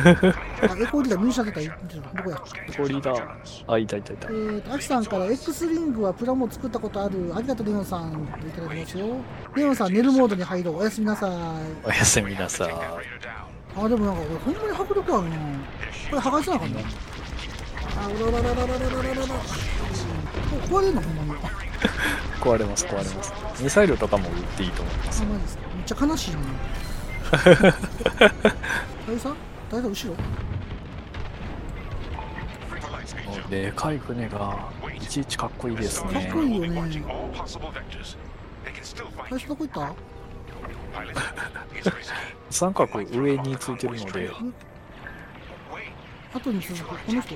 [0.69, 2.37] あ、エコーリーダー入社してたら見てたどこや
[2.69, 7.33] エコーリーダーあいたいたいたえーと、アキさんから X リングはプラモ作ったことある。
[7.35, 8.13] ありがとう、レオンさん。
[8.13, 9.07] いただきますよ。
[9.57, 10.77] レオンさん、寝るモードに入ろう。
[10.79, 11.31] おやすみなさい。
[11.85, 15.37] おやすみなさいあ、でもなんか、俺、ほんまに迫力あるな。
[16.11, 16.81] これ、破壊せなあかんな。
[16.81, 16.83] あ、
[18.09, 19.27] うらららららららららら。
[19.27, 21.41] こ壊れるの、ほんまに。
[22.41, 25.63] 壊れます壊れますミサイルとかも撃っていいと思いますあ、マジですか？
[25.77, 26.39] めっちゃ悲しいな。
[29.07, 29.27] 大佐？
[29.71, 30.17] 大佐、後ろ？
[33.51, 36.81] でかい船がいちいちかっこいいですかっねこいいよね。
[39.29, 39.95] 大佐どこ行った？
[42.51, 44.31] 三角上についてるので
[46.35, 46.97] 後に続く。
[46.99, 47.35] この人？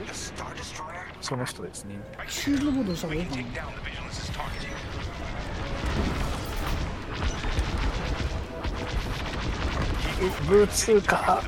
[1.20, 1.94] その人ですね
[2.28, 3.42] シールドボードにした方がいいかな。
[10.48, 11.42] ブーツか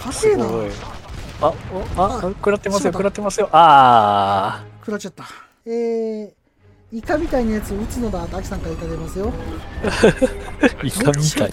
[0.00, 0.46] 高えな。
[0.46, 0.70] ごい
[1.40, 1.52] あ
[1.96, 5.24] おあ食らってますよ食らってますよあ食らっちゃった。
[5.66, 6.30] えー、
[6.92, 9.32] イカみたいなやつを撃つのだってアキさんからいただいてますよ。
[9.84, 9.88] あ
[10.82, 11.50] イカみたい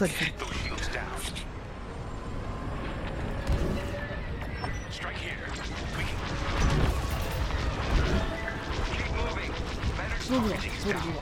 [10.27, 11.21] そうだそうだそうだ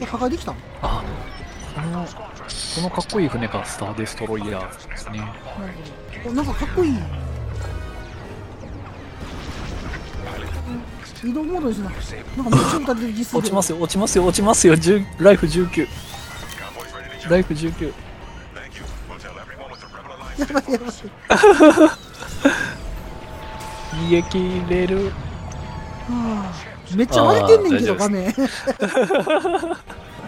[0.00, 0.58] え破壊できたの？
[0.82, 1.02] あ
[1.74, 5.18] この、このかっこいい船がスターデストロイヤーですね。
[5.18, 5.32] なる
[6.24, 6.96] ほどおなんかかっこいい
[11.22, 15.86] 移動モードにしななんかめっちゃ歌出てきそう落ちますよ、落ちますよ、落ちますよ、10ライフ19。
[17.28, 17.92] ライフ19。
[20.38, 20.90] やばいやばい
[23.92, 25.12] 逃げ切れる。
[26.08, 28.34] はあめっちゃ割れてんねんけど画面。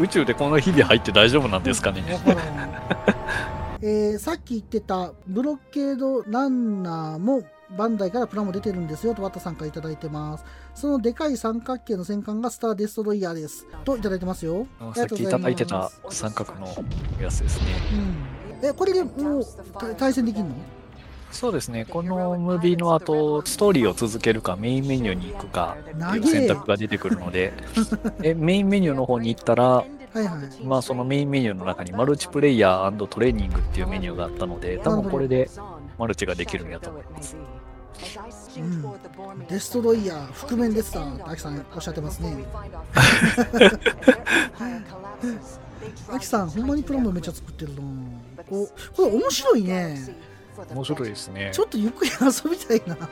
[0.01, 2.03] 宇宙でこの日々入って大丈夫なんですかね。
[3.85, 7.43] えーさっき言ってたブロッケードランナーも
[7.77, 10.45] バンダイからプラモ出てるんですよとワッタさんからいただいてます。
[10.75, 13.67] そのでかい三角形の戦艦がスター・デストロイヤーです。
[13.85, 14.67] といただいてますよ。
[14.95, 16.67] さっきいただいてた三角の
[17.21, 17.67] やつですね。
[18.63, 19.45] うん、えこれでもう
[19.79, 20.55] た対戦できるの？
[21.33, 27.53] そうですね、このムービーの後、ストーリーを続けるか、メインメニューに行くかっていう選択が出てくるので、
[28.23, 29.87] えメインメニューの方に行ったら、は
[30.21, 30.65] いはい。
[30.65, 35.49] まあそのメインメニューの中にマルチプレイヤートレーニングっていうメニューがあったので、多分これで
[35.99, 37.37] マルチができるんやと思います。
[38.57, 42.45] うん、デストロイヤー覆面ですさアキさんおっしゃってますね。
[46.11, 47.81] アキさんほんまにプラモめっちゃ作ってるな。
[48.49, 49.97] ここれ面白いね
[50.75, 51.51] 面白いですね。
[51.53, 52.95] ちょっとゆっくり遊びたいな。
[52.97, 53.07] もう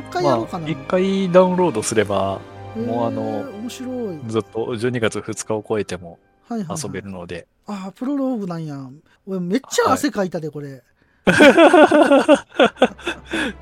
[0.00, 2.40] 一回やろうかな、まあ、一回ダウンロードすれば、
[2.76, 3.22] もうあの、
[3.60, 4.20] 面白い。
[4.26, 6.18] ずっと12月2日を超えても
[6.48, 6.78] はいはいはい。
[6.84, 8.76] 遊べるので、ああプロローグなんや。
[9.26, 10.82] 俺めっちゃ汗かいたでこれ、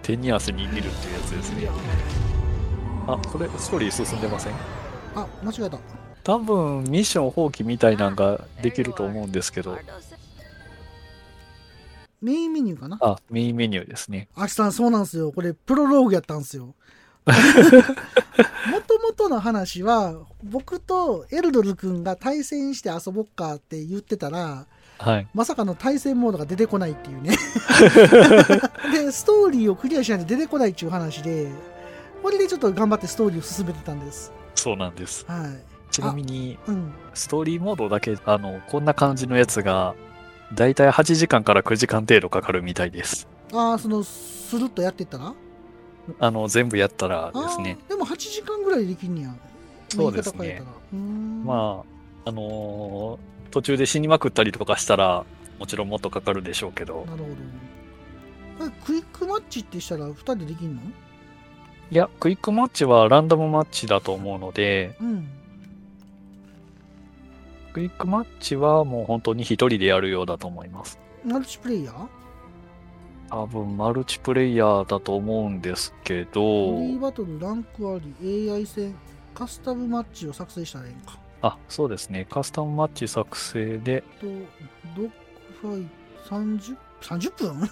[0.02, 0.90] 手に汗握るっていうや
[1.26, 1.68] つですね。
[3.06, 4.52] あ、これストーリー進んでません？
[5.14, 5.78] あ間違えた。
[6.24, 9.76] 多分ミッション放棄みたいなのができると思うんですけど、
[12.22, 12.98] メインメニューかな？
[13.00, 14.28] あ、メインメニューですね。
[14.34, 15.32] アキさんそうなんですよ。
[15.32, 16.74] これプロローグやったんですよ。
[17.26, 17.32] も
[18.86, 24.66] ともとの話は僕とエルドル君が対戦して遊ぼっかって言ってたら
[24.98, 25.28] はい。
[25.34, 27.30] まさかの対戦モードが出てこないっていうね。
[28.92, 31.50] でストーリーをクリアしないと出てこないっていう話で
[32.22, 34.32] これでちょっと頑張ってストーリーを進めてたんです。
[34.54, 35.24] そうなんです。
[35.26, 35.72] はい。
[35.90, 36.92] ちなみに、うん。
[37.12, 39.94] ストーリーモードだけ、あの、こんな感じのやつが、
[40.54, 43.28] だいたい8時間から9時間程度かかるみたいです。
[43.52, 45.34] ああそのスルッとやってったら
[46.18, 47.78] あの、全部やったらですね。
[47.88, 49.34] でも8時間ぐらいでできんねや。
[49.88, 50.62] そうですね。
[51.44, 51.84] ま
[52.24, 55.24] あ、あのー途中で死にまくったりとかしたら、
[55.58, 58.66] もちろんもっとかかるでしょうけど、なるほど。
[58.66, 60.80] えクイックマッチってしたら2人でできんの？
[61.90, 65.28] いや、クイックマッチはランダムマッチだと思うので、うん
[67.72, 70.98] クイックマッチはもう本当に一人でやるようだと思います。
[71.24, 72.06] マルチプレイヤー？
[73.30, 76.76] 多分マルチプレイヤーだと思うんですけど。
[76.76, 78.94] フ、リーバトルランクあり AI 戦
[79.34, 81.18] カスタムマッチを作成したらええんか。
[81.40, 82.26] あ、そうですね。
[82.28, 84.26] カスタムマッチ作成で、と
[84.94, 85.10] ドッグ
[85.62, 85.86] ファイ
[86.28, 87.60] 30 30分？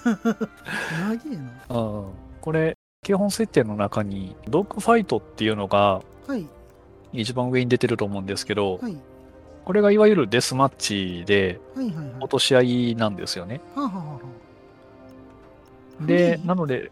[1.19, 1.51] 長えな。
[1.69, 2.05] あー
[2.41, 6.47] これ、基本設定の中に、ドッグファイトっていうのがはい。
[7.13, 8.97] 一番上に出てると思うんですけど、はい
[9.65, 11.61] これがいわゆるデスマッチで
[12.21, 13.61] 落とし合いなんですよね。
[16.01, 16.91] で、なので、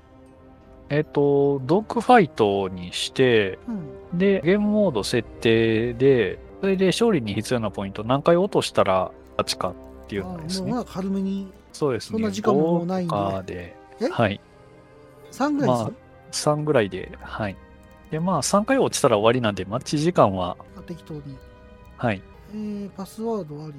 [0.90, 3.72] えっ、と、ドッグファイトにして、う
[4.16, 9.74] んで、ゲームモード設定で、それで勝利に必要なポイント何回落としたら勝ちかっ
[10.08, 10.72] ていうのあですね。
[10.72, 12.12] まあ軽めにそうですね。
[12.12, 14.08] そんな時間もないんで5とかで、え？
[14.08, 14.40] はい。
[15.30, 15.92] 3ぐらいで
[16.32, 17.56] す、まあ、3ぐらいで、はい。
[18.10, 21.22] で、まあ、3回落ちたら終わりなんで、マッチ時間は、あ適当に
[21.98, 22.22] はい。
[22.52, 23.74] えー、パスワードあり。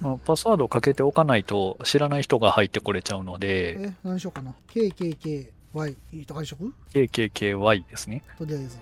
[0.00, 4.54] まあパスワードをかけておかないと知らない人が入ってこれちゃうので、え何しようかな。
[4.68, 8.22] KKKY とかにしとく？KKKY ですね。
[8.38, 8.78] とりあえず。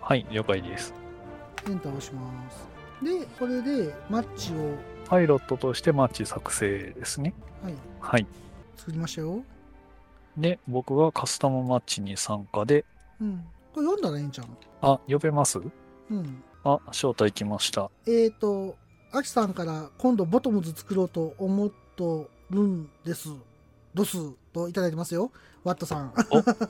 [0.00, 0.94] はい、了解です。
[1.68, 2.66] エンター押します。
[3.04, 4.74] でこれでマッチを。
[5.06, 7.34] パイロットとしてマッチ作成ですね。
[7.62, 7.74] はい。
[8.00, 8.26] はい。
[8.76, 9.42] 作りましたよ。
[10.38, 12.86] で、僕がカスタムマッチに参加で、
[13.20, 13.44] うん。
[13.74, 14.46] これ呼んだらええんちゃう
[14.80, 15.58] あ、呼べます？
[15.58, 17.90] うんあ、招待来ました。
[18.06, 18.76] えーと、
[19.12, 23.30] アキさんから今度ボトムズ作ろうと思っとるんです。
[23.94, 24.16] ドス
[24.52, 25.30] といただいてますよ。
[25.64, 26.12] ワットさん。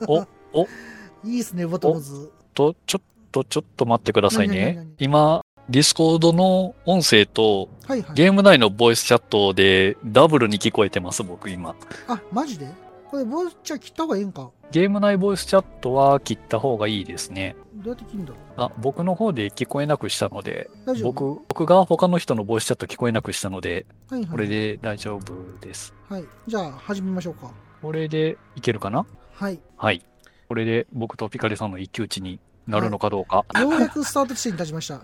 [0.07, 0.27] お、お、
[0.61, 0.67] お、
[1.23, 2.31] いいですね、ボトムズ。
[2.53, 4.95] と、ちょっと、ちょっと待ってくださいね何？
[4.99, 8.15] 今、ディスコードの音声と、はいはい。
[8.15, 11.75] ゲーム内のボイスチャットでダブルに聞こえてます、僕今。
[12.07, 12.67] あ、マジで？
[13.13, 14.49] これ、ボイスチャ切った方がええんか？
[14.71, 17.55] ゲーム内ボイスチャットは切った方がいいですね。
[17.75, 20.67] どうやって切るんだろあ、僕の方で聞こえなくしたので、
[21.03, 25.93] 僕、僕が他の人のボイスチャット聞こえなくしたので、はいはいこれで大丈夫です。
[26.09, 26.25] うはい。
[26.47, 27.51] じゃあ、始めましょうか。
[27.83, 29.05] これでいけるかな？
[29.33, 29.59] はい。
[29.77, 30.03] はい。
[30.47, 33.45] これで僕とピカリさんの一騎打ちになるのかどうか。
[33.59, 35.01] ようやくスタート地点に立ちました。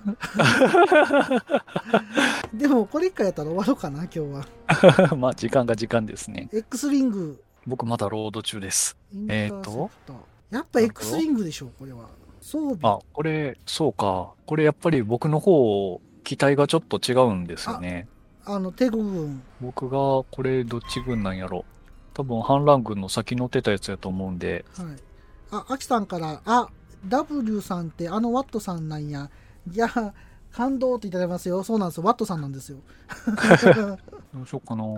[2.58, 4.46] でも、これ一回やったら終わろうかな、今日は。
[5.16, 6.50] まあ、時間が時間ですね。
[6.52, 7.44] X ウィング。
[7.68, 8.98] 僕まだロード中です。
[9.28, 9.90] えっ、ー、と？
[10.50, 12.08] やっぱ X ウィングでしょ、これは。
[12.42, 12.80] 装備。
[12.84, 14.32] あ、これ、そうか。
[14.46, 18.08] これやっぱり僕の方、機体がちょっと違うんですよね。
[18.46, 19.44] あの、帝国軍。
[19.62, 21.66] 僕が、これどっち軍なんやろ。
[22.14, 24.66] 多分反乱軍の先乗ってたやつやと思うんで。
[24.76, 24.88] はい。
[25.52, 26.70] あ、アキさんから、あ、
[27.08, 29.30] W さんってあのワットさんなんや。
[29.72, 29.88] いや、
[30.52, 31.64] 感動っていただきますよ。
[31.64, 32.04] そうなんですよ。
[32.04, 32.80] ワットさんなんですよ。
[34.34, 34.84] どうしようかな。
[34.84, 34.90] フ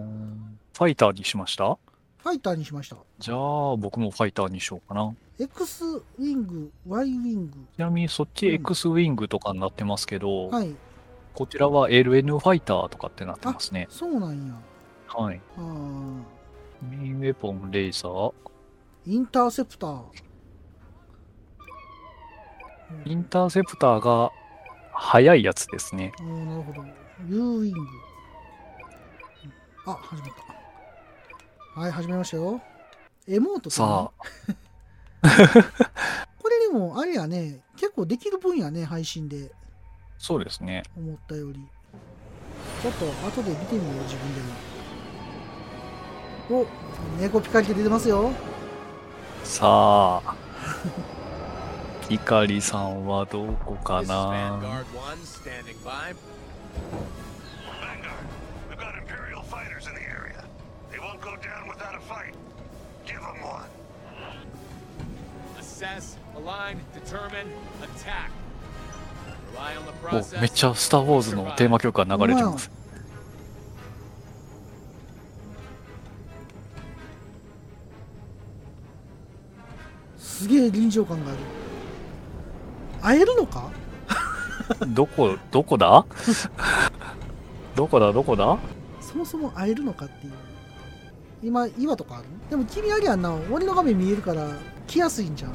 [0.76, 1.78] ァイターにしました？
[2.24, 2.98] ファイターにしました。
[3.18, 5.14] じゃあ、僕もファイターにしようかな。
[5.40, 7.58] X ウィング、Y ウィング。
[7.76, 10.76] ちなみにそっち X ウィングとかになってますけど、うん、はい。
[11.34, 13.88] こちらは LN ファイターとかってなってますね。
[13.90, 14.54] そうなんや。
[15.08, 15.42] はい。
[15.58, 15.62] あ
[16.84, 18.34] メインウェポン、レーザー。
[19.08, 20.04] インターセプター。
[23.06, 24.32] インターセプターが
[24.94, 26.12] 速いやつですね。
[26.20, 26.86] おなるほど。
[27.28, 27.80] U ウィング。
[29.88, 30.51] あ、始まった。
[31.74, 32.62] はい、始めましたよ。
[33.30, 34.24] エモートさあ。
[36.38, 39.54] これでも、あれやね、結構できる分野ね、配信で。
[40.18, 40.84] そうですね。
[40.98, 41.66] 思ったより。
[42.82, 44.42] ちょっと後で見てみよう、自分で
[46.58, 46.64] も。
[46.64, 48.32] お、猫ピカリって出てますよ。
[49.46, 50.36] さあ。
[52.10, 54.60] イカリさんはどこかな？
[70.12, 72.70] おめっちゃ「スター・ウォーズ」のテーマ曲が流れてます。
[80.18, 81.40] すげえ臨場感がある。
[83.02, 83.70] 会えるのか？
[84.90, 86.06] どこ、どこだ？
[87.76, 88.58] どこだ、どこだ？
[89.00, 90.34] そもそも会えるのかっていう。
[91.44, 92.26] 今、岩とかある？
[92.50, 94.48] でも君あれやんな、俺の画面見えるから
[94.88, 95.52] 来やすいんじゃん。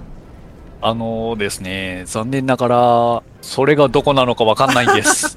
[0.82, 5.36] あのー、ですね、残念ながら、それがどこなのかわかんないんです。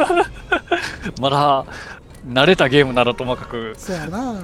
[1.20, 1.64] まだ、
[2.28, 4.34] 慣れたゲームならともかく、そやな。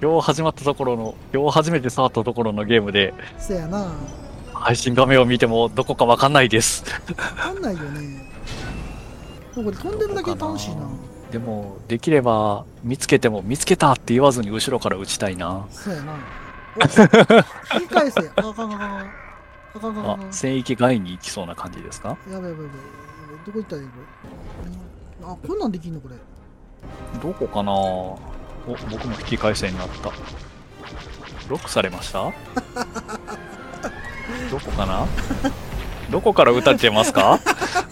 [0.00, 3.92] 今日始まったところの、今日初めて触ったところのゲームで、そやな。
[4.52, 6.84] 配信画面を見てもどこかわかんないです。
[7.16, 8.30] わかんないよね。
[9.54, 10.88] 飛んでるだけ楽しいな。
[11.30, 15.66] でも、できれば、見つけても、見つけたって言わずに後ろから撃ちたいな。
[15.70, 16.43] そうやな。
[17.74, 18.30] お引き返せ。
[18.36, 19.10] あかんあかんあかん。
[19.76, 22.10] あかんあかんああか域外に行きそうな感じですか？
[22.10, 22.68] やばいやばいやばい。
[23.46, 23.94] どこ行ったらいいこ
[25.24, 25.28] れ。
[25.30, 26.16] あ、こんなんできんのこれ。
[27.22, 27.72] どこかな？
[27.72, 28.18] お、
[28.66, 30.10] 僕も引き返せになった。
[31.48, 32.20] ロックされました？
[34.50, 35.06] どこかな？
[36.10, 37.38] どこから撃たれてますか？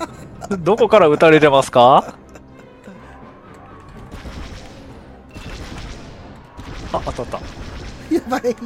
[0.60, 2.14] どこから撃たれてますか？
[6.92, 7.38] あ、当たった。
[8.14, 8.56] やばい。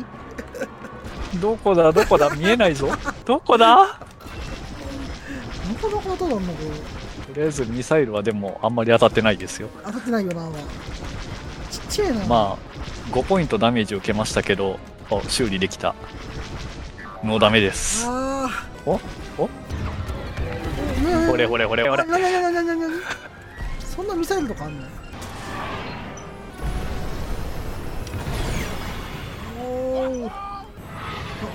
[1.41, 1.93] どこだ？
[1.93, 2.31] どこだ？
[2.31, 2.89] 見えないぞ。
[3.25, 3.77] どこだ？
[3.77, 3.99] なか
[5.89, 6.63] なか当たらんのこ
[7.29, 7.35] れ？
[7.35, 9.69] とりあえずミサイルはでもあんまり当たってないですよ。
[9.85, 10.51] 当たってないよな、まあ。
[11.71, 12.25] ちっちゃいな。
[12.27, 14.79] まあ、5ポイントダメージ受けましたけど、
[15.11, 15.95] お修理できた。
[17.23, 18.05] もうダメです。
[18.07, 18.49] あ
[18.87, 18.93] お？
[18.93, 18.99] お？
[18.99, 19.49] ー。
[21.29, 22.05] ほれほれほれほれ
[23.81, 24.87] そんなミサイルとかあんの？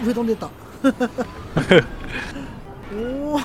[0.03, 0.49] 上飛んでった
[2.93, 3.39] おお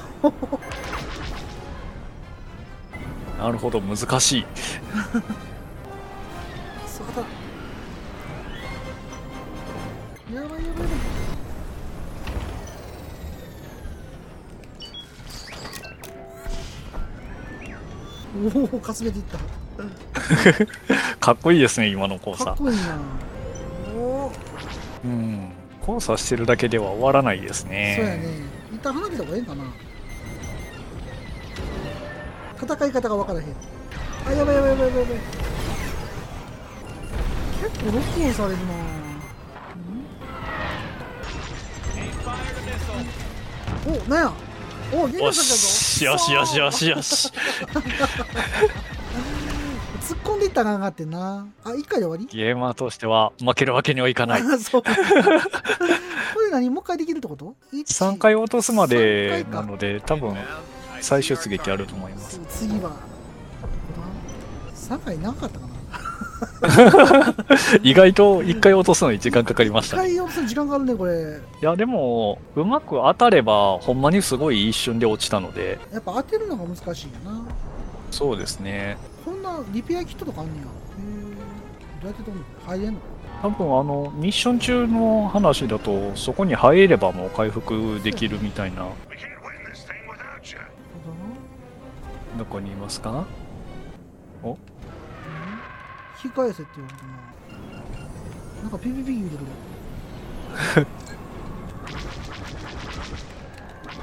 [3.39, 4.47] なるほど、難しい。
[6.87, 7.23] そうだ
[10.35, 10.89] やばいやばいやばい
[18.73, 19.39] おおかすめていった
[21.21, 22.57] かっこいいですね、今の交差かっ。
[22.57, 22.99] こいいな
[23.95, 24.33] おお
[25.05, 25.36] うん。
[25.87, 27.99] 交差してるだけでは終わらないですそうやね。
[27.99, 28.21] ね
[28.73, 29.65] 一旦離れた方がええんかな。
[32.61, 33.47] 戦い方が分からへん。
[34.27, 35.05] あやばいやばいやばいやばい
[37.63, 38.63] 結構ロックオンされるな。
[43.87, 44.33] おなんや。
[44.93, 47.33] おゲーよムさんし、よしよしよしよし。
[50.07, 52.27] 突っ込んでいったらあかんかってんなあ一回で終わり？
[52.27, 54.43] ゲーマーとしては負けるわけにはいかない。
[54.43, 54.89] あ そう こ
[56.41, 60.37] れ何もう一回できるってこと？3回落とすまでなので、多分
[61.01, 62.41] 最終出撃あると思います。
[62.49, 62.93] 次は
[64.75, 65.73] 3回長かったかな
[67.83, 70.03] 意外と一回落とすのに時間かかりましたね。
[70.03, 71.41] 回落とすの時間かかるね、これ。
[71.63, 77.43] いや、でも、うまく当たれば、ほんまにすごい一瞬で落ちたので、やっぱ当てるのが難しいよな。
[78.11, 78.97] そうですね。
[79.25, 80.67] こんなリペアキットとかあんねや。
[82.01, 82.45] どうやって取るの？
[82.67, 83.01] 入れんの？
[83.43, 88.87] 多分あの、ミッション中の話だと、そこに入ればもう回復できるみたいな。
[92.39, 93.27] どこにいますか？
[94.43, 94.59] お？
[96.25, 97.11] 引き返せって言われたな。
[98.63, 99.41] なんかピピピ言うてく
[100.81, 100.87] る。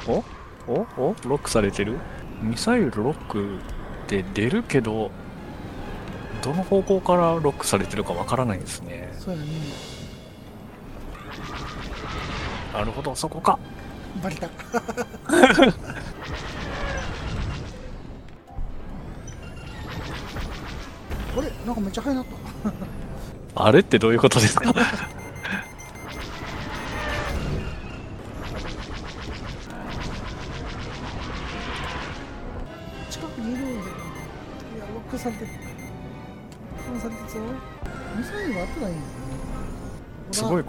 [0.68, 0.72] お？
[0.72, 0.88] お？
[1.10, 1.16] お？
[1.28, 1.98] ロックされてる？
[2.42, 3.60] ミサイルロック
[4.22, 5.12] って出るけど、
[6.42, 9.12] どの方向からロックされてるかわからないんですね。
[9.20, 9.48] そうやね。
[12.74, 13.58] なるほど、そこか。
[14.22, 14.48] バレた。
[21.36, 21.52] あれ？
[21.66, 22.74] なんかめっちゃ速なった。
[23.66, 24.74] あれってどういうことですか？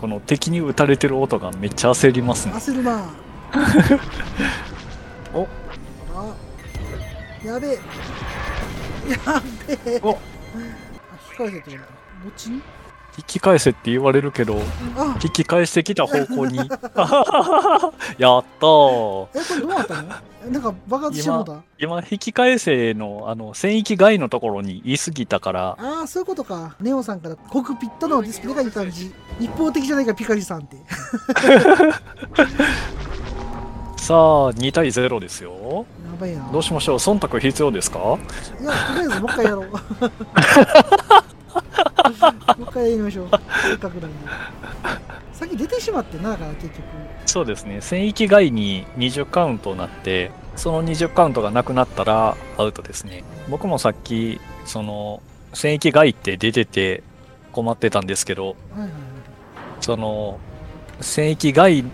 [0.04, 2.52] この敵に撃たれてる音がめっちゃ焦りますね。
[2.52, 3.06] 焦るな。
[5.32, 5.48] お
[6.14, 6.34] あ
[7.42, 7.70] やべえ。
[7.72, 10.00] やべえ。
[10.02, 10.18] おあ
[11.40, 12.04] 引て言われた。
[12.22, 12.60] どっちに
[13.16, 14.60] 引き返せって言われるけど、
[14.96, 16.56] あ引き返してきた方向に。
[16.58, 19.28] やったー。
[19.34, 20.08] え、これどうなったの？
[20.46, 21.52] えなんか爆発してもうた？
[21.78, 26.74] 今、今引き返せの、あの、戦域外のところに言い過ぎたから、ああ、そういうことか。
[26.80, 29.12] ネオさんからコックピットのディスプレイがいい感じ。
[29.38, 30.76] 一方的じゃないか、ピカリさんって。
[33.96, 35.86] さあ、2対0ですよ。
[36.12, 36.46] やばいな。
[36.52, 36.96] どうしましょう？
[36.96, 38.18] 忖度必要ですか？
[38.60, 39.70] いや、とりあえずもう一回やろう。
[42.58, 43.28] もう一回やりましょう。
[43.68, 44.28] せっかくなんで。
[45.32, 46.80] さっき出てしまってな、だから結局。
[47.26, 47.78] そうですね。
[47.80, 53.24] 戦域外に20カウントになって、その20カウントがなくなったらアウトですね。
[53.48, 57.02] 僕もさっき、その、戦域外って出てて
[57.52, 58.90] 困ってたんですけど、はいはいはい。
[59.80, 60.38] その、
[61.00, 61.84] 戦域外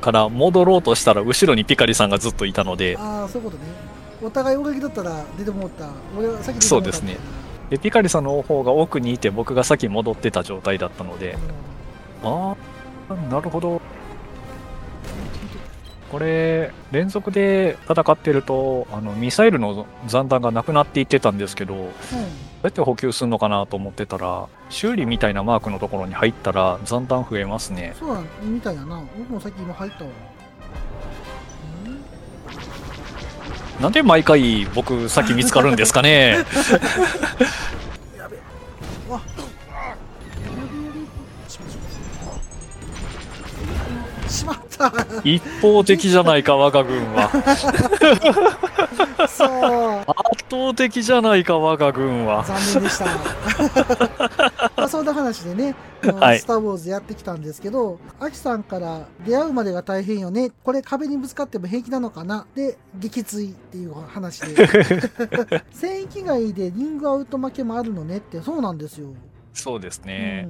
[0.00, 3.64] から戻ろうとしたら後ろにピカリさんがずっといたので、ああ、そういうことね。
[4.22, 5.88] お互い俺だったら出てもらった。
[6.16, 7.18] 俺は先に出てもらったそうですね。
[7.70, 11.36] で、ピカリさんの方が奥にいて僕が先戻ってた状態だったので、
[12.22, 12.54] あ
[13.08, 13.80] あ、なるほど。
[16.10, 21.86] これ、連続で戦ってると、あの、ミサイルの残弾がなくなっていってたんですけど、どう
[22.62, 27.94] やって補給するのかなと思ってたら、修理みたいなマークのところに入ったら残弾増えますね。
[27.98, 29.02] そうみたいやな。
[29.18, 30.10] 僕もさっき今入ったわ。
[33.80, 36.38] なんで毎回僕先見つかるんですかね？
[44.28, 44.92] しまった。
[45.24, 47.30] 一方的じゃないか、我が軍は。
[49.28, 49.48] そう。
[50.00, 52.44] 圧倒的じゃないか、我が軍は。
[52.44, 53.06] 残念でした。
[54.76, 56.38] まあそんな話でね、はい。
[56.38, 64.68] スター・ウォーズやってきたんですけど、アキさんから出会うまでが大変よね、これ壁にぶつかっても平気なのかな、で、撃墜っていう話で、
[65.72, 69.08] 戦域外でリングアウト負けもあるのねって、そうなんですよ。
[69.52, 70.48] そうですね。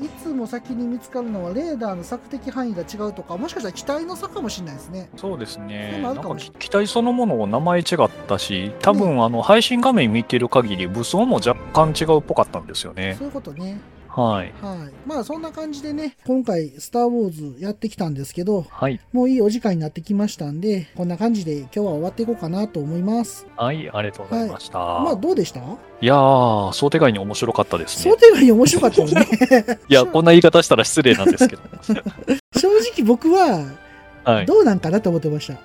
[0.00, 5.08] いつも先に見つかるのはレーダーの索敵範囲が違うとか、もしかしたら機体の差かもしれないですね。
[5.16, 6.00] そうですそね。
[6.02, 13.28] なんか機体そのもの名前違ったし、多分あの配信画面見てる限り武装も若干違うっぽかったんですよねそう。
[13.28, 13.78] いうことね。
[14.16, 14.52] はい。
[14.62, 14.92] はい。
[15.06, 19.00] まあそんな感じでね、今回スター・ウォーズやってきたんですけど、はい。
[19.12, 23.46] もういいお時間になってきましたんで、こんな感じで今日は終わっていこうかなと思います。
[23.56, 24.78] はい、ありがとうございました。
[24.78, 25.60] まあどうでした？
[25.60, 28.16] いやー、想定外に面白かったですね想。
[28.16, 29.26] 定外に面白かったよね。
[29.88, 31.62] いや、こんな言い方したら失礼なんですけど。
[32.56, 33.64] 正直僕は
[34.24, 34.46] はい。
[34.46, 35.58] どうなんかなと思ってました。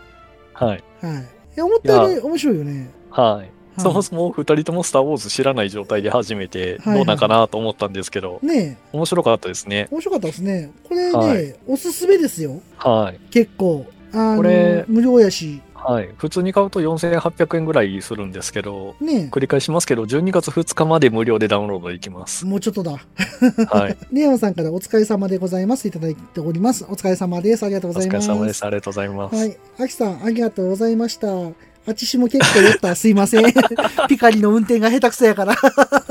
[0.65, 0.83] はい。
[1.01, 1.21] はい。
[1.21, 1.23] い
[1.55, 2.89] や、思ったよいり面白いよね。
[3.11, 3.58] はい。
[3.79, 9.93] そもそも二人ともスター・ウォーズ知らない状態で初めてはいどうなんかなと思ったんですけど、ね面白かったですねえ、。
[9.93, 10.71] 面白かったですね。
[10.87, 12.61] これね、はいおすすめですよ。
[12.77, 13.19] はい。
[13.31, 13.85] 結構。
[14.11, 15.61] あのこれ無料やし。
[15.73, 16.09] はい。
[16.17, 22.45] 普通に買うと4800円ぐらいするんですけど、ね繰り返しますけど、12月2日まで無料でダウンロードできます。
[22.45, 22.97] もうちょっとだ。
[23.69, 23.97] はい。
[24.11, 25.87] ネオンさんからお疲れ様でございます。
[25.87, 26.83] いただいております。
[26.83, 27.63] お疲れ様です。
[27.63, 28.27] ありがとうお疲れございます。
[28.27, 28.65] 様です。
[28.65, 29.35] ありがとうございます。
[29.35, 29.57] はい。
[29.79, 31.68] アキさん、ありがとうございました。
[31.89, 32.95] あちしも結構酔った。
[32.95, 33.53] すいません。
[34.07, 35.55] ピカリの運転が下手くそやから。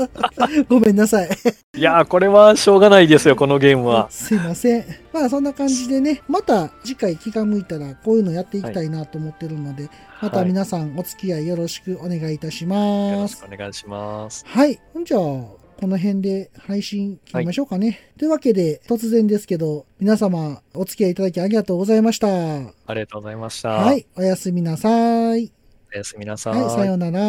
[0.67, 1.29] ごめんなさい。
[1.75, 4.07] いやー、これはしょうがないですよ、このゲームは。
[4.11, 4.85] すいません。
[5.13, 9.89] まあそんな感じでね、また次回気が向いたらこういうのやっていきたいなと思ってるので、
[10.21, 13.41] また皆さんお付き合いよろしくお願いいたしよろします。
[13.41, 14.43] くお願いします。
[14.47, 14.79] はい。
[15.05, 18.11] じゃあ、ここの辺で配信切りましょうかね。
[18.17, 22.27] というわけで、突然ですけど、皆様お付き合いいただきありがとうございました。
[22.27, 23.93] はありがとうございました。
[23.93, 25.58] い、おやすみなさい。
[25.91, 26.53] おやすみなさい。
[26.53, 27.19] はい、さようなら。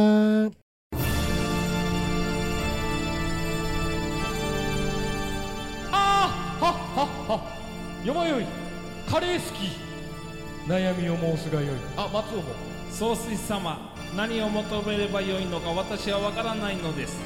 [5.90, 8.04] あーはっはっは。
[8.04, 8.44] よまよい。
[9.08, 9.90] カレー好き。
[10.68, 11.76] 悩みを申すがよい。
[11.96, 12.42] あ松尾も。
[12.90, 17.18] 総帥様何を求めればよいのか私は分からないのです。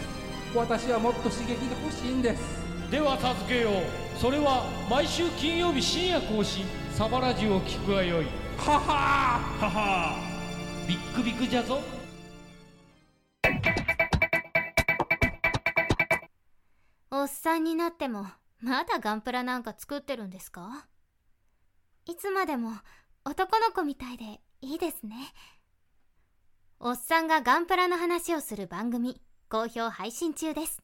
[0.55, 2.43] 私はもっと刺激が欲しいんです。
[2.93, 3.73] では助けよう。
[4.21, 6.65] それは毎週金曜日深夜更新。
[6.93, 8.27] サバラジュを聞くがよい。
[8.57, 9.65] ははー。
[9.65, 10.34] ははー
[10.87, 11.81] ビックビックじゃぞ。
[17.11, 18.27] おっさんになっても
[18.61, 20.87] まだガンプラなんか作ってるんですか？
[22.07, 22.73] いつまでも
[23.25, 25.17] 男の子みたいでいいですね。
[26.81, 30.83] おっさんがガンプラの話をする番組好評配信中です。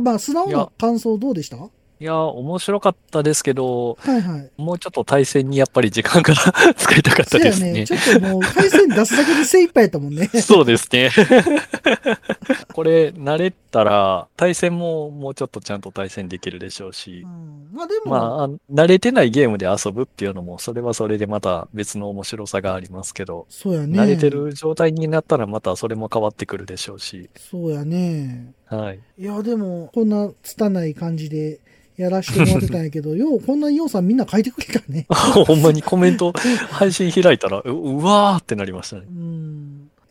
[0.00, 1.56] まあ、素直な感想どうでした？
[1.98, 4.50] いや、面白かったですけど、はいはい。
[4.58, 7.72] もうちょっと対戦にやっぱり時間から 使いたかったですね。
[7.72, 7.86] ね。
[7.86, 10.28] ちょっともう、回線出すだけで精一杯やったもんね。
[10.42, 11.10] そうですね。
[12.74, 17.24] これ、慣れたら、対戦ももうちょっとちゃんと対戦できるでしょうし、
[17.72, 23.98] まあでも、まああ、慣れてないゲームで遊ぶっていうのも、それはそれでまた別の面白さがありますけど、そうやね。
[23.98, 28.52] 慣れてる状態になったらまたそれも変わってくるでしょうし、そうやね。
[28.66, 29.00] はい。
[29.18, 31.60] いや、でも、こんな拙い感じで
[31.96, 35.06] やらしてもらってたんやけど、 よう、こんなようさんみんな書いてくれたね。
[35.08, 36.32] ほんまにコメント、
[36.70, 39.02] 配信開いたら、ううわーってなりましたね。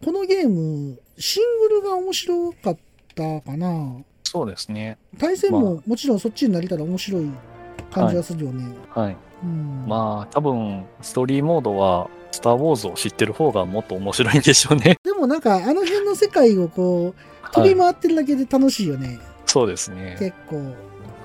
[0.03, 2.77] このゲーム、シングルが面白かっ
[3.15, 3.97] たかな。
[4.23, 4.97] そうですね。
[5.17, 7.29] 対戦ももちろんそっちになれたら面白い
[7.91, 8.65] 感じがするよね。
[8.89, 9.17] はい。
[9.43, 14.97] うんまあ、多分、ストーリーモードは、スター・ウォーズを知ってる方がもっと面白いんでしょうね。
[15.03, 19.19] でもなんか、あの辺の世界をこう、飛び回ってるだけで楽しいよね。
[19.45, 20.17] そうですね。
[20.19, 20.75] 結構、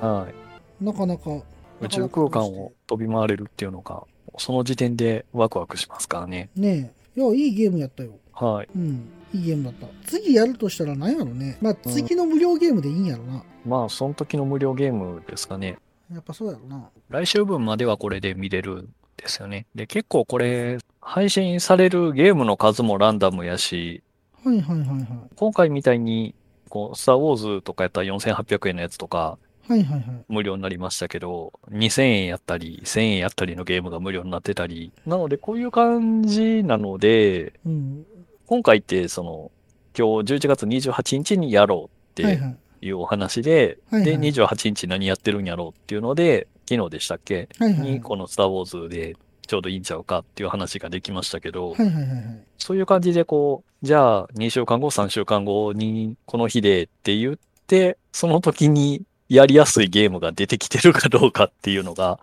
[0.06, 0.39] はい。
[0.80, 1.42] なかなか。
[1.80, 4.04] 宇宙空間を飛び回れるっていうのが、
[4.38, 6.50] その時点でワクワクしますからね。
[6.54, 7.20] ねえ。
[7.20, 8.12] いや、いいゲームやったよ。
[8.32, 8.68] はい。
[8.74, 9.08] うん。
[9.32, 9.86] いいゲームだった。
[10.06, 11.58] 次やるとしたら何やろね。
[11.60, 13.44] まあ、次の無料ゲームでいいんやろな。
[13.66, 15.78] まあ、その時の無料ゲームですかね。
[16.12, 16.88] やっぱそうやろな。
[17.08, 19.66] 来週分まではこれで見れるんですよね。
[19.74, 24.02] で、結構これ、配信されるゲームの数もランダムやし、
[24.44, 25.06] はいはいはいはい。
[25.36, 26.34] 今回みたいに、
[26.68, 29.38] こう、スター・ウォーズとかやったら4800円のやつとか、
[29.70, 30.24] はいはいはい。
[30.28, 38.04] 無料になりましたけど、2000円やったり、1000円やったりのゲームが無料になってたり、なのでこういう感じなので、うん。
[38.46, 39.50] 今回ってその、
[39.96, 47.48] 今日11月28日にやろうってはいうお話で、はいはいで、28日何やってるんやろうっていうので、昨日でしたっけ？
[47.58, 49.16] はいはいにこのスター・ウォーズで
[49.46, 52.40] ちょうどいいんちゃうかっていう話ができましたけど、はいはいはいはい。
[52.58, 62.18] そういう感じでこう、じゃあ2週間後、3週間後にこの日でって言って、その時にやりやすいゲームが出てきてるかどうかっていうのが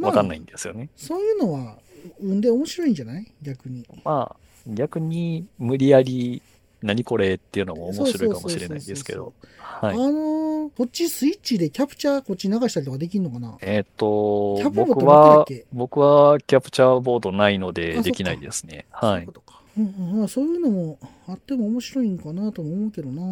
[0.00, 0.88] わかんないんですよね。
[0.96, 1.76] そういうのは、
[2.20, 3.26] うんで面白いんじゃない？
[3.42, 3.84] 逆に。
[4.04, 4.36] まあ、
[4.66, 6.42] 逆に無理やり
[6.80, 9.32] 何これっていうのも面白いかもしれないですけど。
[9.58, 9.94] はい。
[9.94, 13.56] あのーこっちスイッチでキャプチャーこっち流したりとかできんのかな？
[13.60, 18.86] えっ、と僕はけ、僕はキャプチャーボードないのあでできないですね。
[18.90, 19.28] はい。
[19.76, 23.22] うんうんまあ、そういうのもあっても面白いんかなとも思うけどな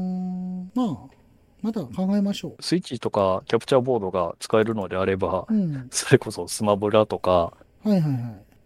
[0.74, 1.14] まあ、
[1.62, 5.54] まだ考えましょスイッチとかキャプチャーボードが使えるのであれば、う。
[5.54, 5.88] うん。
[5.90, 7.52] それこそスマブラとか、は
[7.86, 8.12] いはいはい。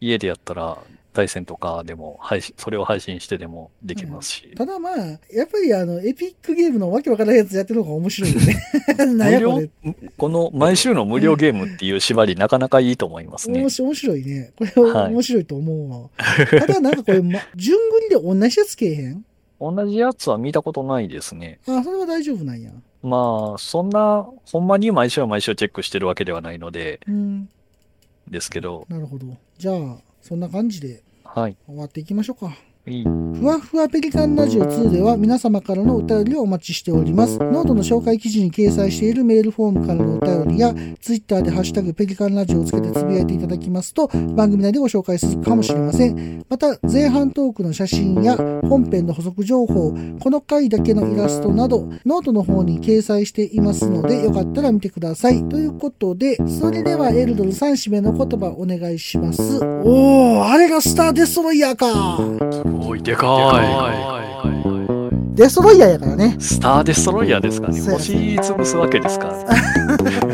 [0.00, 0.78] 家でやったら
[1.12, 4.52] 対戦とかでも配信、それを配信してでもできますし。
[4.56, 4.96] ただまあ、
[5.32, 8.56] やっぱりあの、エピックゲームのわけわからないやつやってるのが面白いよね。
[9.06, 9.60] 無料？
[9.60, 9.70] れ。、
[10.18, 13.70] この毎週の無料ゲームっていう縛りなかなかいいと思いますね面。
[13.70, 14.52] 白いね。
[14.56, 16.10] これはい面白いと思うわ。
[16.50, 19.24] ただなんかこれ、ま、順繰りで同じやつけえへん？
[19.58, 21.60] 同じやつは見たことないですね。
[21.66, 22.70] あ、それは大丈夫なんや。
[23.06, 27.48] まあ、そんな、ほんまに毎週毎週チェックしてるわけではないので、うん。
[28.28, 29.26] ですけど、なるほど。
[29.58, 31.56] じゃあ、そんな感じではい。
[31.66, 32.56] 終わっていきましょうか。
[32.86, 37.36] ふわふわペリカンラジオ2では皆様からのお便りをお待ちしております。
[37.40, 46.44] ノートの紹介記事に掲載しているメールフォームからのお便りや、ツイッターでハッシュタグペリカンラジオをつけてつぶやいていただきますと、番組内でご紹介するかもしれません。
[46.48, 55.42] また、前半トークの写真や本編の補足情報、この回だけのイラストなど、ノートの方に掲載していますので、よかったら見てください。
[55.48, 59.58] ということで、それではエルドル3締めの言葉お願いします。
[59.58, 63.26] おー、あれがスターデストロイヤーかおい、でか
[65.36, 66.36] デストロイヤーやからね。
[66.38, 66.42] い。
[66.42, 67.80] スターデストロイヤーですかね。
[67.82, 69.34] 星潰すわけですか。